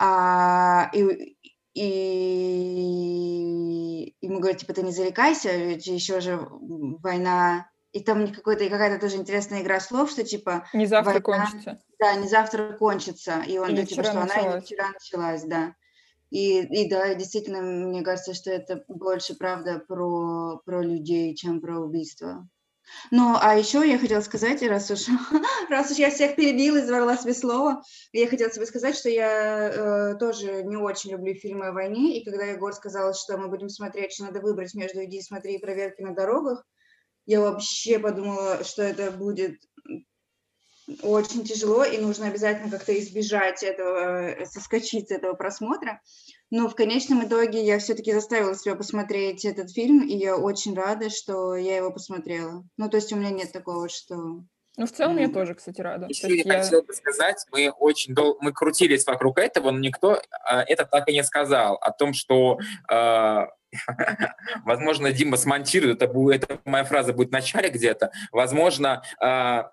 [0.00, 1.36] А, и,
[1.74, 2.98] и
[4.20, 7.70] ему говорят, типа, ты не зарекайся, ведь еще же война.
[7.92, 11.22] И там какой-то, какая-то тоже интересная игра слов, что, типа, Не завтра Война.
[11.22, 11.80] кончится.
[11.98, 13.42] да, не завтра кончится.
[13.46, 14.64] И он, Или ну, типа, что она и не началась.
[14.64, 15.74] вчера началась, да.
[16.30, 21.78] И, и да, действительно, мне кажется, что это больше, правда, про, про людей, чем про
[21.80, 22.48] убийство.
[23.10, 25.06] Ну, а еще я хотела сказать, раз уж,
[25.70, 29.68] раз уж я всех перебила и заварила себе слово, я хотела тебе сказать, что я
[29.68, 33.68] э, тоже не очень люблю фильмы о войне, и когда Егор сказал, что мы будем
[33.68, 36.64] смотреть, что надо выбрать между «Иди смотри» и «Проверки на дорогах»,
[37.26, 39.60] я вообще подумала, что это будет
[41.02, 46.00] очень тяжело, и нужно обязательно как-то избежать этого, э, соскочить с этого просмотра.
[46.50, 51.10] Но в конечном итоге я все-таки заставила себя посмотреть этот фильм, и я очень рада,
[51.10, 52.64] что я его посмотрела.
[52.76, 54.42] Ну, то есть у меня нет такого, что...
[54.76, 55.34] Ну, в целом я Мгм.
[55.34, 56.06] тоже, кстати, рада.
[56.08, 58.38] Еще я я- хотел бы сказать, мы очень дол...
[58.40, 62.58] мы крутились вокруг этого, но никто а, это так и не сказал о том, что,
[62.88, 63.48] а,
[64.64, 69.70] возможно, Дима смонтирует, это, будет, это моя фраза будет в начале где-то, возможно, а,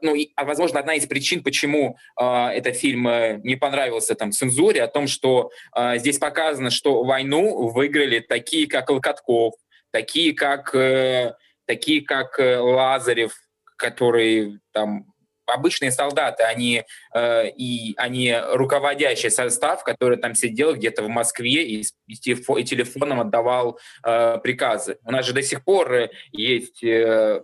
[0.00, 4.32] ну, и, а возможно, одна из причин, почему а, этот фильм э, не понравился там
[4.32, 9.54] цензуре, о том, что а, здесь показано, что войну выиграли такие, как Локотков,
[9.90, 11.34] такие, как э,
[11.66, 13.34] такие, как э, Лазарев,
[13.76, 15.06] которые там
[15.46, 16.84] обычные солдаты, они
[17.14, 22.64] э, и они руководящий состав, который там сидел где-то в Москве и, и телефо- и
[22.64, 24.98] телефоном отдавал э, приказы.
[25.04, 27.42] У нас же до сих пор э, есть э,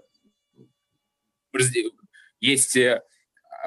[2.41, 3.03] есть э,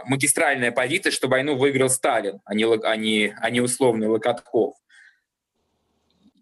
[0.06, 4.76] магистральная позиция, что войну выиграл Сталин, а не, а не, а не условный Локотков.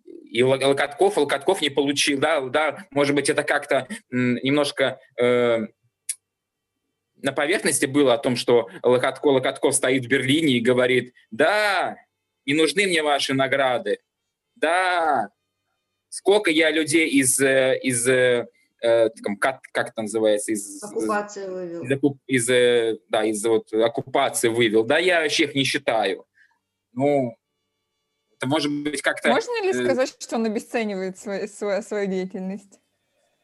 [0.05, 5.67] И Ло- Локотков, Локотков не получил, да, да, может быть, это как-то немножко э,
[7.17, 11.97] на поверхности было о том, что Локотков, Локотков стоит в Берлине и говорит, да,
[12.45, 13.99] не нужны мне ваши награды,
[14.55, 15.29] да,
[16.09, 18.07] сколько я людей из, э, из
[18.81, 19.09] э,
[19.39, 21.83] как, как это называется, из, Оккупация вывел.
[21.83, 24.83] из, из, э, да, из вот оккупации вывел.
[24.83, 26.25] Да, я вообще их не считаю.
[26.93, 27.35] Ну,
[28.37, 29.29] это может быть как-то...
[29.29, 32.79] Можно ли э, сказать, что он обесценивает свою, свою, свою деятельность?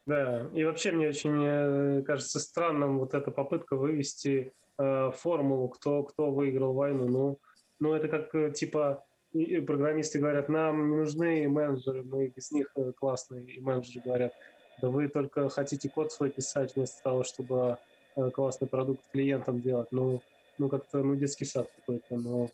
[0.06, 6.32] Да, и вообще мне очень кажется странным вот эта попытка вывести э, формулу, кто, кто
[6.32, 7.08] выиграл войну.
[7.08, 7.40] Ну,
[7.80, 13.46] ну это как типа программисты говорят, нам не нужны менеджеры, мы без них классные.
[13.46, 14.34] И менеджеры говорят,
[14.82, 17.78] да вы только хотите код свой писать вместо того, чтобы
[18.16, 19.88] э, классный продукт клиентам делать.
[19.92, 20.22] Ну,
[20.58, 22.50] ну как-то, ну детский сад какой-то, но э,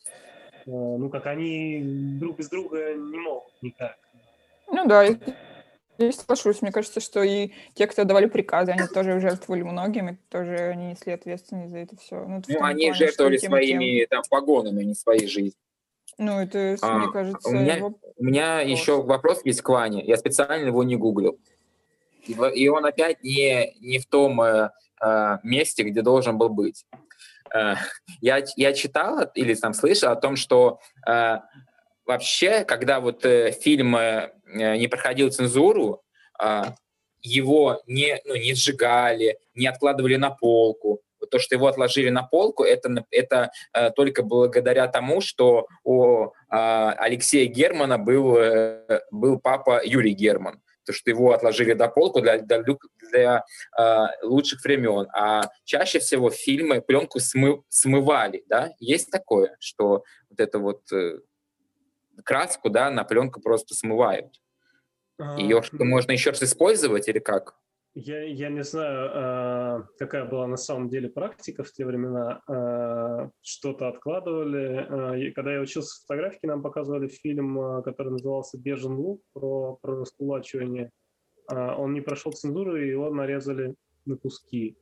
[0.65, 1.82] ну как они
[2.19, 3.97] друг без друга не могут никак.
[4.67, 6.61] Ну да, Я соглашусь.
[6.61, 10.91] Мне кажется, что и те, кто давали приказы, они тоже жертвовали многим, и тоже они
[10.91, 12.15] несли ответственность за это все.
[12.26, 14.07] Ну, ну они плане, жертвовали своими тем...
[14.09, 15.53] там погонами, а не своей жизнью.
[16.17, 17.49] Ну, это, а, мне кажется...
[17.49, 17.99] У меня, его...
[18.17, 20.03] у меня еще вопрос есть к Ване.
[20.03, 21.39] Я специально его не гуглил.
[22.28, 24.69] И он опять не, не в том э,
[25.01, 26.86] э, месте, где должен был быть.
[27.53, 27.76] Э,
[28.21, 31.39] я, я читал или там слышал о том, что э,
[32.05, 36.01] вообще, когда вот э, фильм э, не проходил цензуру,
[36.41, 36.63] э,
[37.21, 41.01] его не, ну, не сжигали, не откладывали на полку.
[41.32, 46.30] То, что его отложили на полку, это, это э, только благодаря тому, что у э,
[46.49, 52.40] Алексея Германа был, э, был папа Юрий Герман то, что его отложили до полку для,
[52.40, 52.64] для,
[53.12, 53.46] для
[53.78, 55.08] э, лучших времен.
[55.14, 58.72] А чаще всего фильмы пленку смы, смывали, да?
[58.80, 61.20] Есть такое, что вот это вот э,
[62.24, 64.40] краску, да, на пленку просто смывают.
[65.38, 67.56] Ее а, можно еще раз использовать или как?
[67.96, 72.41] Я, я не знаю, а, какая была на самом деле практика в те времена.
[72.48, 75.32] А, что-то откладывали.
[75.34, 80.89] Когда я учился в фотографике, нам показывали фильм, который назывался «Бежен лук» про, про раскулачивание.
[81.48, 83.76] Он не прошел цензуру, и его нарезали
[84.06, 84.76] на куски.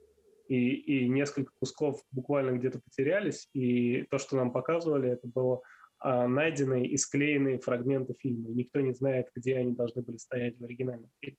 [0.48, 3.50] И, и несколько кусков буквально где-то потерялись.
[3.54, 5.62] И то, что нам показывали, это было
[6.02, 8.50] найденные и склеенные фрагменты фильма.
[8.52, 11.38] Никто не знает, где они должны были стоять в оригинальном фильме.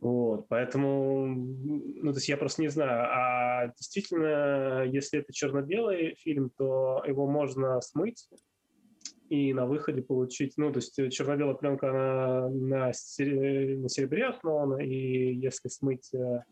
[0.00, 3.06] Вот, поэтому, ну, то есть я просто не знаю.
[3.10, 8.26] А действительно, если это черно-белый фильм, то его можно смыть
[9.28, 15.34] и на выходе получить, ну, то есть черно-белая пленка, она на, на серебре основана, и
[15.34, 16.44] если смыть э,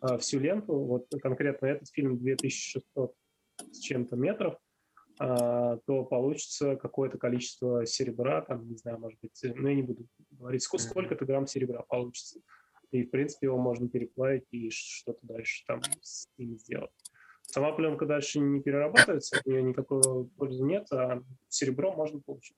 [0.00, 3.14] э, всю ленту, вот конкретно этот фильм 2600
[3.72, 4.54] с чем-то метров,
[5.20, 10.06] э, то получится какое-то количество серебра, там, не знаю, может быть, ну, я не буду
[10.30, 12.40] говорить, сколько, сколько-то грамм серебра получится
[12.92, 16.90] и, в принципе, его можно переплавить и что-то дальше там с ним сделать.
[17.42, 22.56] Сама пленка дальше не перерабатывается, от нее никакой пользы нет, а серебро можно получить.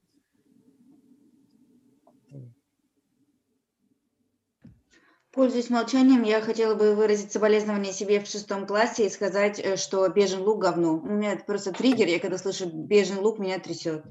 [5.34, 10.08] Пользуясь молчанием, я хотела бы выразить соболезнование себе в шестом классе и сказать, э, что
[10.08, 10.94] бежен лук говно.
[10.96, 14.04] У меня это просто триггер, я когда слышу бежен лук, меня трясет.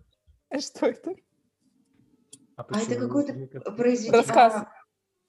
[0.50, 1.16] А что это?
[2.58, 3.34] А, а это какой-то
[3.72, 4.20] произведение.
[4.20, 4.54] Рассказ.
[4.54, 4.72] А,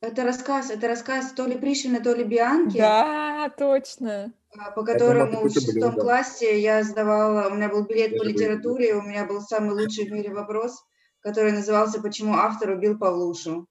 [0.04, 2.76] это рассказ, это рассказ то ли Пришвина, то ли Бианки.
[2.76, 4.32] Да, точно.
[4.56, 8.94] А, по которому в шестом классе я сдавала, у меня был билет я по литературе,
[8.94, 10.84] у меня был самый лучший в мире вопрос,
[11.20, 13.66] который назывался «Почему автор убил Павлушу?».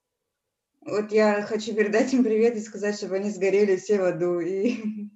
[0.82, 4.40] Вот я хочу передать им привет и сказать, чтобы они сгорели все в аду.
[4.40, 5.08] И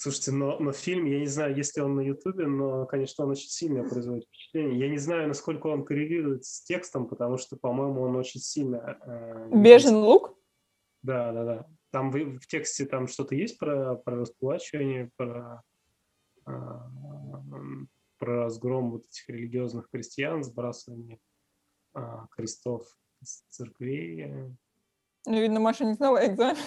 [0.00, 3.32] Слушайте, но, но фильм, я не знаю, есть ли он на Ютубе, но, конечно, он
[3.32, 4.78] очень сильно производит впечатление.
[4.78, 8.96] Я не знаю, насколько он коррелирует с текстом, потому что, по-моему, он очень сильно...
[9.04, 10.38] Э, Бежен лук?
[11.02, 11.66] Да, да, да.
[11.90, 15.64] Там в, в тексте там что-то есть про, про расплачивание, про,
[16.46, 16.52] э,
[18.18, 21.18] про разгром вот этих религиозных крестьян, сбрасывание
[21.96, 22.00] э,
[22.36, 22.86] крестов
[23.20, 24.54] из церквей.
[25.26, 26.62] Ну, видно, Маша не знала экзамен.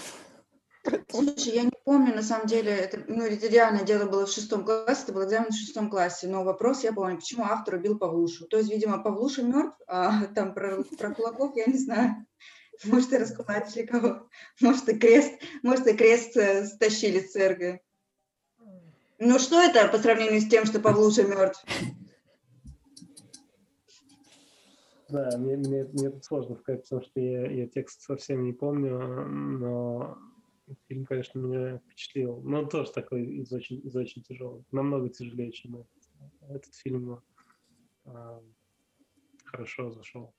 [1.10, 5.04] Слушай, я помню, на самом деле, это, ну, это реально дело было в шестом классе,
[5.04, 8.48] это был экзамен в шестом классе, но вопрос я помню, почему автор убил Павлушу.
[8.48, 12.26] То есть, видимо, Павлуша мертв, а там про, про кулаков я не знаю.
[12.86, 14.30] Может, и раскулачили кого.
[14.62, 15.34] Может, и крест,
[15.64, 17.82] может, и крест э, стащили с церкви.
[19.20, 21.62] Ну, что это по сравнению с тем, что Павлуша мертв?
[25.10, 28.98] Да, мне, мне, мне это сложно сказать, потому что я, я текст совсем не помню,
[28.98, 30.18] но
[30.88, 32.42] Фильм, конечно, меня впечатлил.
[32.42, 34.64] Но он тоже такой из очень, из очень тяжелых.
[34.72, 35.88] Намного тяжелее, чем этот.
[36.50, 37.22] Этот фильм
[38.06, 38.40] э,
[39.46, 40.34] хорошо зашел.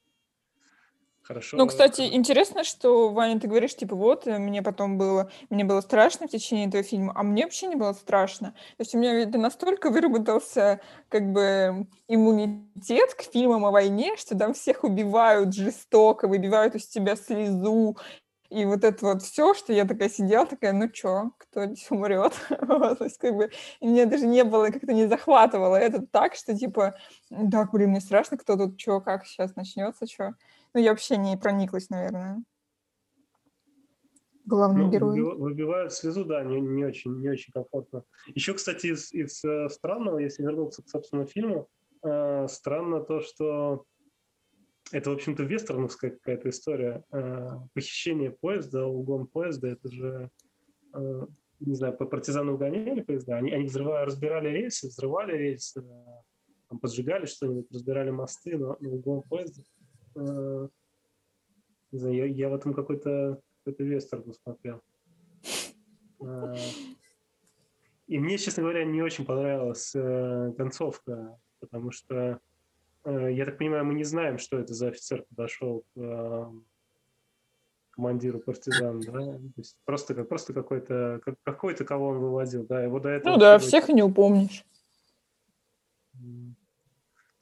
[1.23, 1.57] Хорошо.
[1.57, 5.81] Ну, кстати, интересно, что, Ваня, ты говоришь, типа, вот, э, мне потом было, мне было
[5.81, 8.51] страшно в течение этого фильма, а мне вообще не было страшно.
[8.77, 14.37] То есть у меня это настолько выработался, как бы, иммунитет к фильмам о войне, что
[14.37, 17.97] там всех убивают жестоко, выбивают из тебя слезу,
[18.53, 22.35] и вот это вот все, что я такая сидела, такая, ну чё, кто здесь умрет?
[22.61, 23.51] вот, то есть, как бы,
[23.81, 26.95] и мне даже не было, как-то не захватывало это так, что типа,
[27.31, 30.33] да, блин, мне страшно, кто тут, чё, как сейчас начнется, чё.
[30.75, 32.43] Ну, я вообще не прониклась, наверное.
[34.45, 35.21] Главный ну, герой.
[35.21, 38.05] Выбивают слезу, да, не, не, очень, не очень комфортно.
[38.27, 41.69] Еще, кстати, из, из э, странного, если вернуться к, собственно, фильму,
[42.03, 43.85] э, странно то, что
[44.91, 47.05] это, в общем-то, вестерновская какая-то история.
[47.13, 50.31] Э, похищение поезда, угон поезда, это же,
[50.95, 51.27] э,
[51.61, 55.83] не знаю, партизаны угоняли поезда, они, они взрывали, разбирали рельсы, взрывали рельсы,
[56.69, 59.63] там, поджигали что-нибудь, разбирали мосты, но, но угон поезда.
[60.15, 64.81] Не знаю, я, я в этом какой-то какой вестерн посмотрел.
[66.21, 66.55] А,
[68.07, 72.41] и мне, честно говоря, не очень понравилась э, концовка, потому что,
[73.05, 76.47] я так понимаю, мы не знаем, что это за офицер подошел к э,
[77.91, 79.13] командиру партизан, да?
[79.13, 82.83] То есть просто, просто какой-то, какой-то, кого он выводил, да?
[82.83, 83.35] Его до этого...
[83.35, 84.65] Ну да, всех не упомнишь.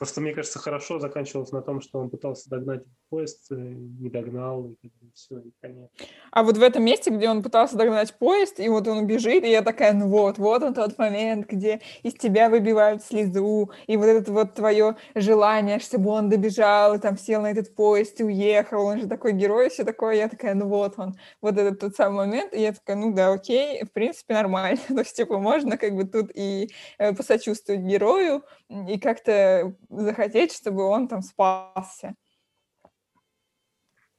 [0.00, 2.80] Просто, мне кажется, хорошо заканчивалось на том, что он пытался догнать
[3.10, 5.90] поезд, э, не догнал, и все, и конец.
[6.32, 9.50] А вот в этом месте, где он пытался догнать поезд, и вот он бежит, и
[9.50, 14.06] я такая, ну вот, вот он тот момент, где из тебя выбивают слезу, и вот
[14.06, 18.86] это вот твое желание, чтобы он добежал, и там сел на этот поезд и уехал,
[18.86, 22.26] он же такой герой, все такое, я такая, ну вот он, вот этот тот самый
[22.26, 25.94] момент, и я такая, ну да, окей, в принципе, нормально, то есть, типа, можно как
[25.94, 28.42] бы тут и э, посочувствовать герою,
[28.88, 32.14] и как-то захотеть, чтобы он там спасся.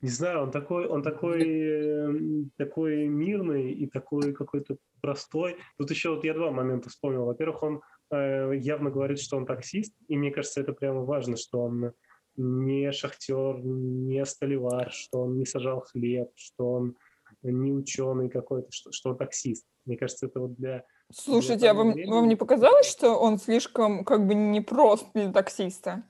[0.02, 5.58] Не знаю, он такой, он такой, эм, такой мирный и такой какой-то простой.
[5.78, 7.26] Тут еще вот я два момента вспомнил.
[7.26, 11.62] Во-первых, он э, явно говорит, что он таксист, и мне кажется, это прямо важно, что
[11.62, 11.92] он
[12.36, 16.96] не шахтер, не столевар, что он не сажал хлеб, что он
[17.44, 19.66] не ученый какой-то, что, что он таксист.
[19.86, 20.84] Мне кажется, это вот для...
[21.16, 26.04] Слушайте, а вам, вам не показалось, что он слишком как бы не прост для таксиста?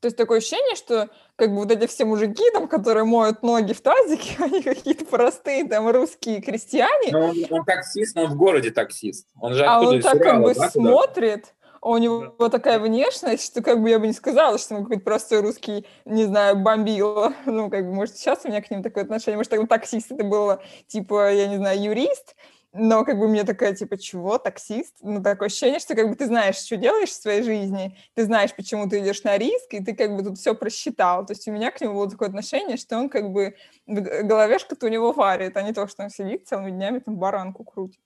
[0.00, 3.72] То есть такое ощущение, что как бы вот эти все мужики, там, которые моют ноги
[3.72, 7.10] в тазике, они какие-то простые там русские крестьяне.
[7.10, 9.26] Но он, он таксист, но он в городе таксист.
[9.40, 12.50] Он же а он так Урала, как бы да, смотрит, а у него да.
[12.50, 16.24] такая внешность, что как бы я бы не сказала, что он какой-то простой русский, не
[16.24, 17.32] знаю, бомбил.
[17.46, 19.36] Ну, как бы, может, сейчас у меня к ним такое отношение.
[19.38, 22.36] Может, он таксист это было, типа, я не знаю, юрист,
[22.76, 24.96] но как бы мне такая, типа, чего, таксист?
[25.00, 28.52] Ну, такое ощущение, что как бы ты знаешь, что делаешь в своей жизни, ты знаешь,
[28.52, 31.24] почему ты идешь на риск, и ты как бы тут все просчитал.
[31.24, 33.54] То есть у меня к нему было такое отношение, что он как бы
[33.86, 38.00] головешка-то у него варит, а не то, что он сидит целыми днями там баранку крутит.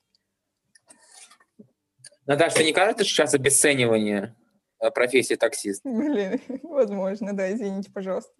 [2.26, 4.36] Наташа, не кажется сейчас обесценивание
[4.80, 5.80] э, профессии таксист?
[5.82, 8.30] Блин, возможно, да, извините, пожалуйста.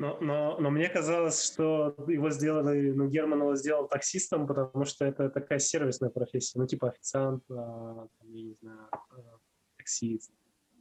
[0.00, 5.04] Но, но, но мне казалось, что его сделали, ну, Герман его сделал таксистом, потому что
[5.04, 9.38] это такая сервисная профессия, ну, типа официант, а, там, я не знаю, а,
[9.76, 10.32] таксист.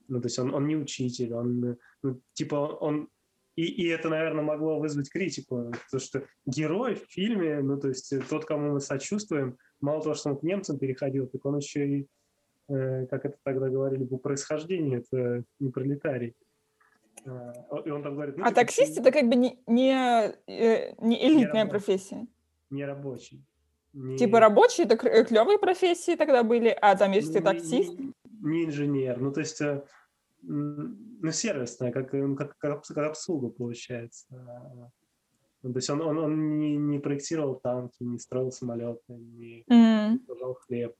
[0.07, 3.09] Ну, то есть он, он не учитель, он, ну, типа, он...
[3.57, 8.13] И, и это, наверное, могло вызвать критику, потому что герой в фильме, ну, то есть
[8.30, 12.07] тот, кому мы сочувствуем, мало того, что он к немцам переходил, так он еще и,
[12.70, 16.38] э, как это тогда говорили, по происхождению, это не пролетарий.
[17.26, 17.53] А,
[17.86, 19.93] и он там говорит, ну, а таксист это как бы не, не,
[20.47, 22.28] э, не элитная не профессия.
[22.70, 23.45] Не рабочий.
[23.93, 24.17] Не...
[24.17, 27.97] Типа рабочие это клевые профессии тогда были, а там если ты таксист?
[27.97, 29.84] Не, не инженер, ну то есть э,
[30.41, 34.28] ну сервисная, как, э, как, как, как обслуга получается.
[35.61, 40.20] Ну, то есть он, он, он не, не проектировал танки, не строил самолеты, не mm.
[40.65, 40.95] хлеб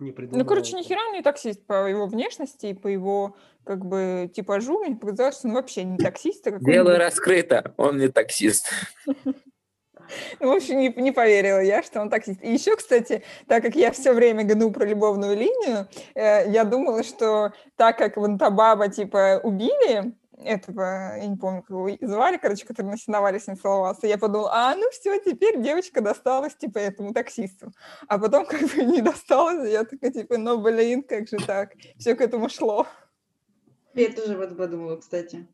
[0.00, 0.38] не придумал.
[0.40, 4.78] Ну, короче, ни хера не таксист по его внешности и по его, как бы, типажу.
[4.80, 6.46] Мне показалось, что он вообще не таксист.
[6.46, 8.70] А Дело раскрыто, он не таксист.
[10.40, 12.42] Ну, в общем, не, не поверила я, что он таксист.
[12.42, 17.02] И еще, кстати, так как я все время гну про любовную линию, э, я думала,
[17.04, 20.12] что так как вон та баба, типа, убили,
[20.44, 24.06] этого, я не помню, как его звали, короче, который на сеновале с ним целовался.
[24.06, 27.72] Я подумала, а, ну все, теперь девочка досталась, типа, этому таксисту.
[28.08, 31.72] А потом как бы не досталась, я такая, типа, ну, блин, как же так?
[31.98, 32.86] Все к этому шло.
[33.94, 35.46] Я тоже вот подумала, кстати.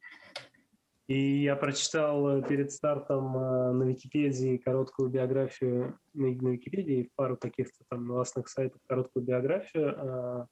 [1.06, 7.84] И я прочитал э, перед стартом э, на Википедии короткую биографию, на, Википедии пару каких-то
[7.88, 10.46] там новостных сайтов, короткую биографию э,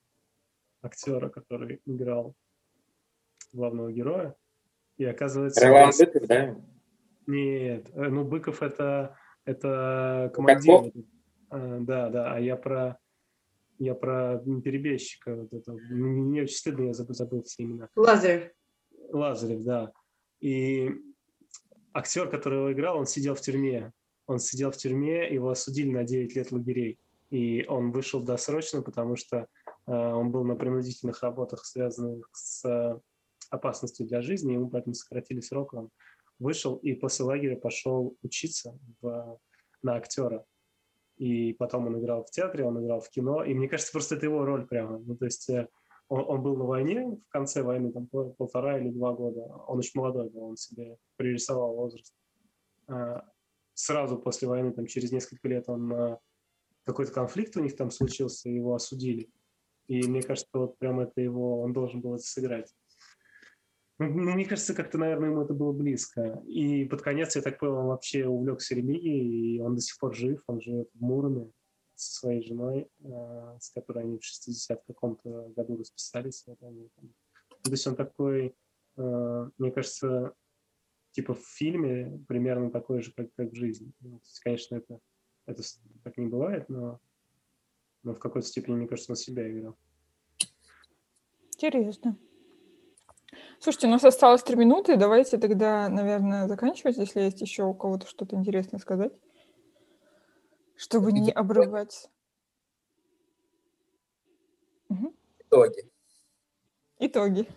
[0.82, 2.34] актера, который играл
[3.54, 4.34] главного героя.
[4.96, 5.66] И оказывается...
[5.66, 6.56] Роман Быков, да?
[7.26, 10.92] Нет, э, ну Быков это, это командир.
[11.50, 12.98] А, да, да, а я про
[13.78, 15.34] я про перебежчика.
[15.34, 15.72] Вот это.
[15.72, 17.88] Мне очень стыдно, я забыл, забыл все имена.
[17.96, 18.50] Лазарев.
[19.10, 19.92] Лазарев, да.
[20.40, 20.90] И
[21.92, 23.92] актер, который его играл, он сидел в тюрьме.
[24.26, 26.98] Он сидел в тюрьме, его осудили на 9 лет лагерей.
[27.30, 29.46] И он вышел досрочно, потому что
[29.86, 33.00] э, он был на принудительных работах, связанных с
[33.50, 35.90] опасностью для жизни, ему поэтому сократили срок, он
[36.38, 39.38] вышел и после лагеря пошел учиться в,
[39.82, 40.44] на актера.
[41.16, 44.26] И потом он играл в театре, он играл в кино, и мне кажется, просто это
[44.26, 44.98] его роль прямо.
[44.98, 45.68] Ну, то есть э,
[46.08, 49.42] он, он был на войне, в конце войны, там полтора или два года.
[49.68, 52.12] Он очень молодой был, он себе пририсовал возраст.
[52.88, 53.24] А,
[53.74, 56.18] сразу после войны, там, через несколько лет, он а,
[56.84, 59.30] какой-то конфликт у них там случился, его осудили.
[59.86, 62.74] И мне кажется, вот прям это его, он должен был это сыграть.
[63.98, 66.42] Ну, ну, мне кажется, как-то, наверное, ему это было близко.
[66.46, 70.14] И под конец, я так понял, он вообще увлекся религией, и он до сих пор
[70.14, 71.52] жив, он живет в Муроме
[71.94, 76.42] со своей женой, э, с которой они в 60 каком-то году расписались.
[76.46, 77.14] Вот они, там.
[77.62, 78.56] То есть он такой,
[78.96, 80.34] э, мне кажется,
[81.12, 83.92] типа в фильме примерно такой же, как, как в жизни.
[84.00, 84.98] Ну, есть, конечно, это,
[85.46, 85.62] это
[86.02, 86.98] так не бывает, но,
[88.02, 89.76] но в какой-то степени, мне кажется, он себя играл.
[91.52, 92.18] Интересно.
[93.64, 94.98] Слушайте, у нас осталось три минуты.
[94.98, 99.12] Давайте тогда, наверное, заканчивать, если есть еще у кого-то что-то интересное сказать,
[100.76, 102.10] чтобы не обрывать.
[105.38, 105.90] Итоги.
[106.98, 107.48] Итоги.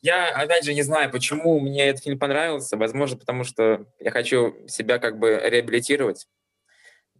[0.00, 2.78] Я, опять же, не знаю, почему мне этот фильм понравился.
[2.78, 6.28] Возможно, потому что я хочу себя как бы реабилитировать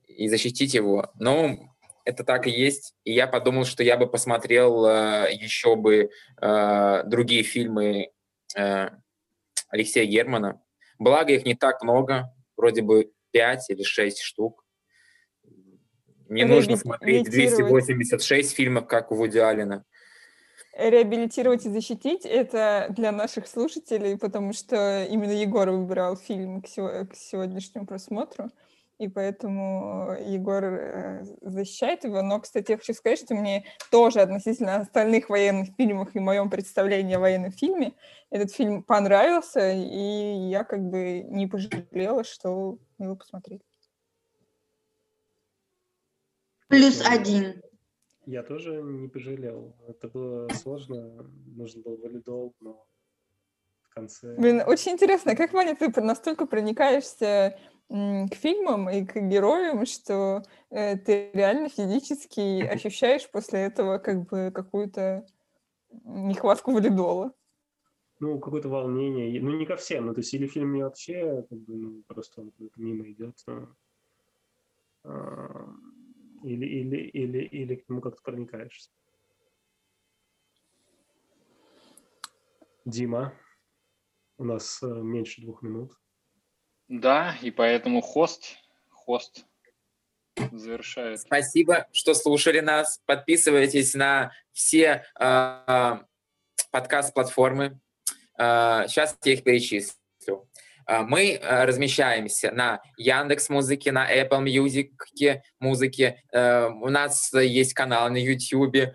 [0.07, 1.11] и защитить его.
[1.21, 1.74] Но
[2.05, 2.95] это так и есть.
[3.05, 8.11] И я подумал, что я бы посмотрел э, еще бы э, другие фильмы
[8.57, 8.89] э,
[9.69, 10.63] Алексея Германа.
[10.99, 14.65] Благо их не так много, вроде бы пять или шесть штук.
[16.29, 19.85] Не нужно смотреть 286 фильмов, как у Вуди Аллена
[20.77, 27.87] реабилитировать и защитить это для наших слушателей, потому что именно Егор выбирал фильм к, сегодняшнему
[27.87, 28.51] просмотру,
[28.99, 32.23] и поэтому Егор э, защищает его.
[32.23, 37.17] Но, кстати, я хочу сказать, что мне тоже относительно остальных военных фильмов и моем представлении
[37.17, 37.95] о военном фильме
[38.31, 43.63] этот фильм понравился, и я как бы не пожалела, что его посмотрели.
[46.69, 47.63] Плюс один.
[48.27, 49.77] Я тоже не пожалел.
[49.87, 52.87] Это было сложно, нужно было валидол, но
[53.83, 54.35] в конце...
[54.37, 57.59] Блин, очень интересно, как, Ваня, ты настолько проникаешься
[57.89, 64.51] к фильмам и к героям, что э, ты реально физически ощущаешь после этого как бы
[64.55, 65.27] какую-то
[66.05, 67.33] нехватку валидола.
[68.21, 69.41] Ну, какое-то волнение.
[69.41, 70.07] Ну, не ко всем.
[70.07, 73.37] Ну, то есть, или фильм мне вообще как бы, ну, просто он мимо идет.
[73.47, 73.69] Но,
[76.43, 78.91] или, или, или, или к нему как-то проникаешься.
[82.85, 83.33] Дима,
[84.37, 85.93] у нас э, меньше двух минут.
[86.89, 88.59] Да, и поэтому хост,
[88.91, 89.47] хост
[90.53, 91.21] завершает.
[91.21, 93.01] Спасибо, что слушали нас.
[93.07, 95.99] Подписывайтесь на все э,
[96.71, 97.81] подкаст-платформы.
[98.39, 99.97] Э, сейчас я их перечислю.
[100.87, 106.23] А, мы размещаемся на Яндекс Музыке, на Apple Music музыке.
[106.33, 108.93] Э, у нас есть канал на YouTube,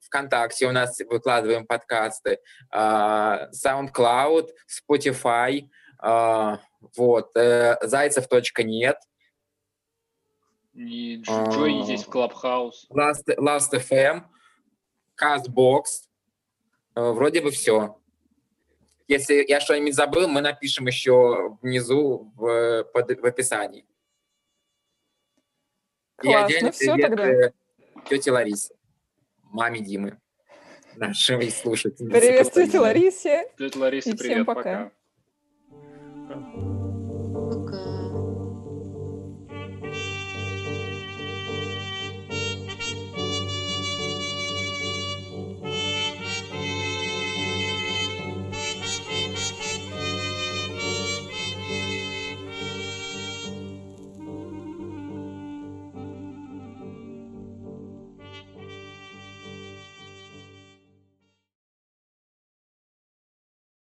[0.00, 2.38] ВКонтакте у нас выкладываем подкасты,
[2.72, 5.68] SoundCloud, Spotify,
[6.00, 8.98] вот, э, зайцев.нет.
[10.74, 12.86] И Джой здесь в Clubhouse.
[12.90, 14.24] Last, Last FM,
[15.20, 15.84] CastBox.
[16.94, 17.98] Э, вроде бы все.
[19.08, 23.86] Если я что-нибудь забыл, мы напишем еще внизу в, под, в описании.
[26.16, 27.30] Классно, И отдельно все привет тогда.
[27.30, 27.52] Э,
[28.08, 28.74] тете Ларисе,
[29.44, 30.18] маме Димы,
[30.96, 32.10] нашим слушателям.
[32.10, 33.50] Привет тете Ларисе.
[33.56, 34.62] Тетя Ларисе, привет, всем пока.
[34.62, 34.92] пока.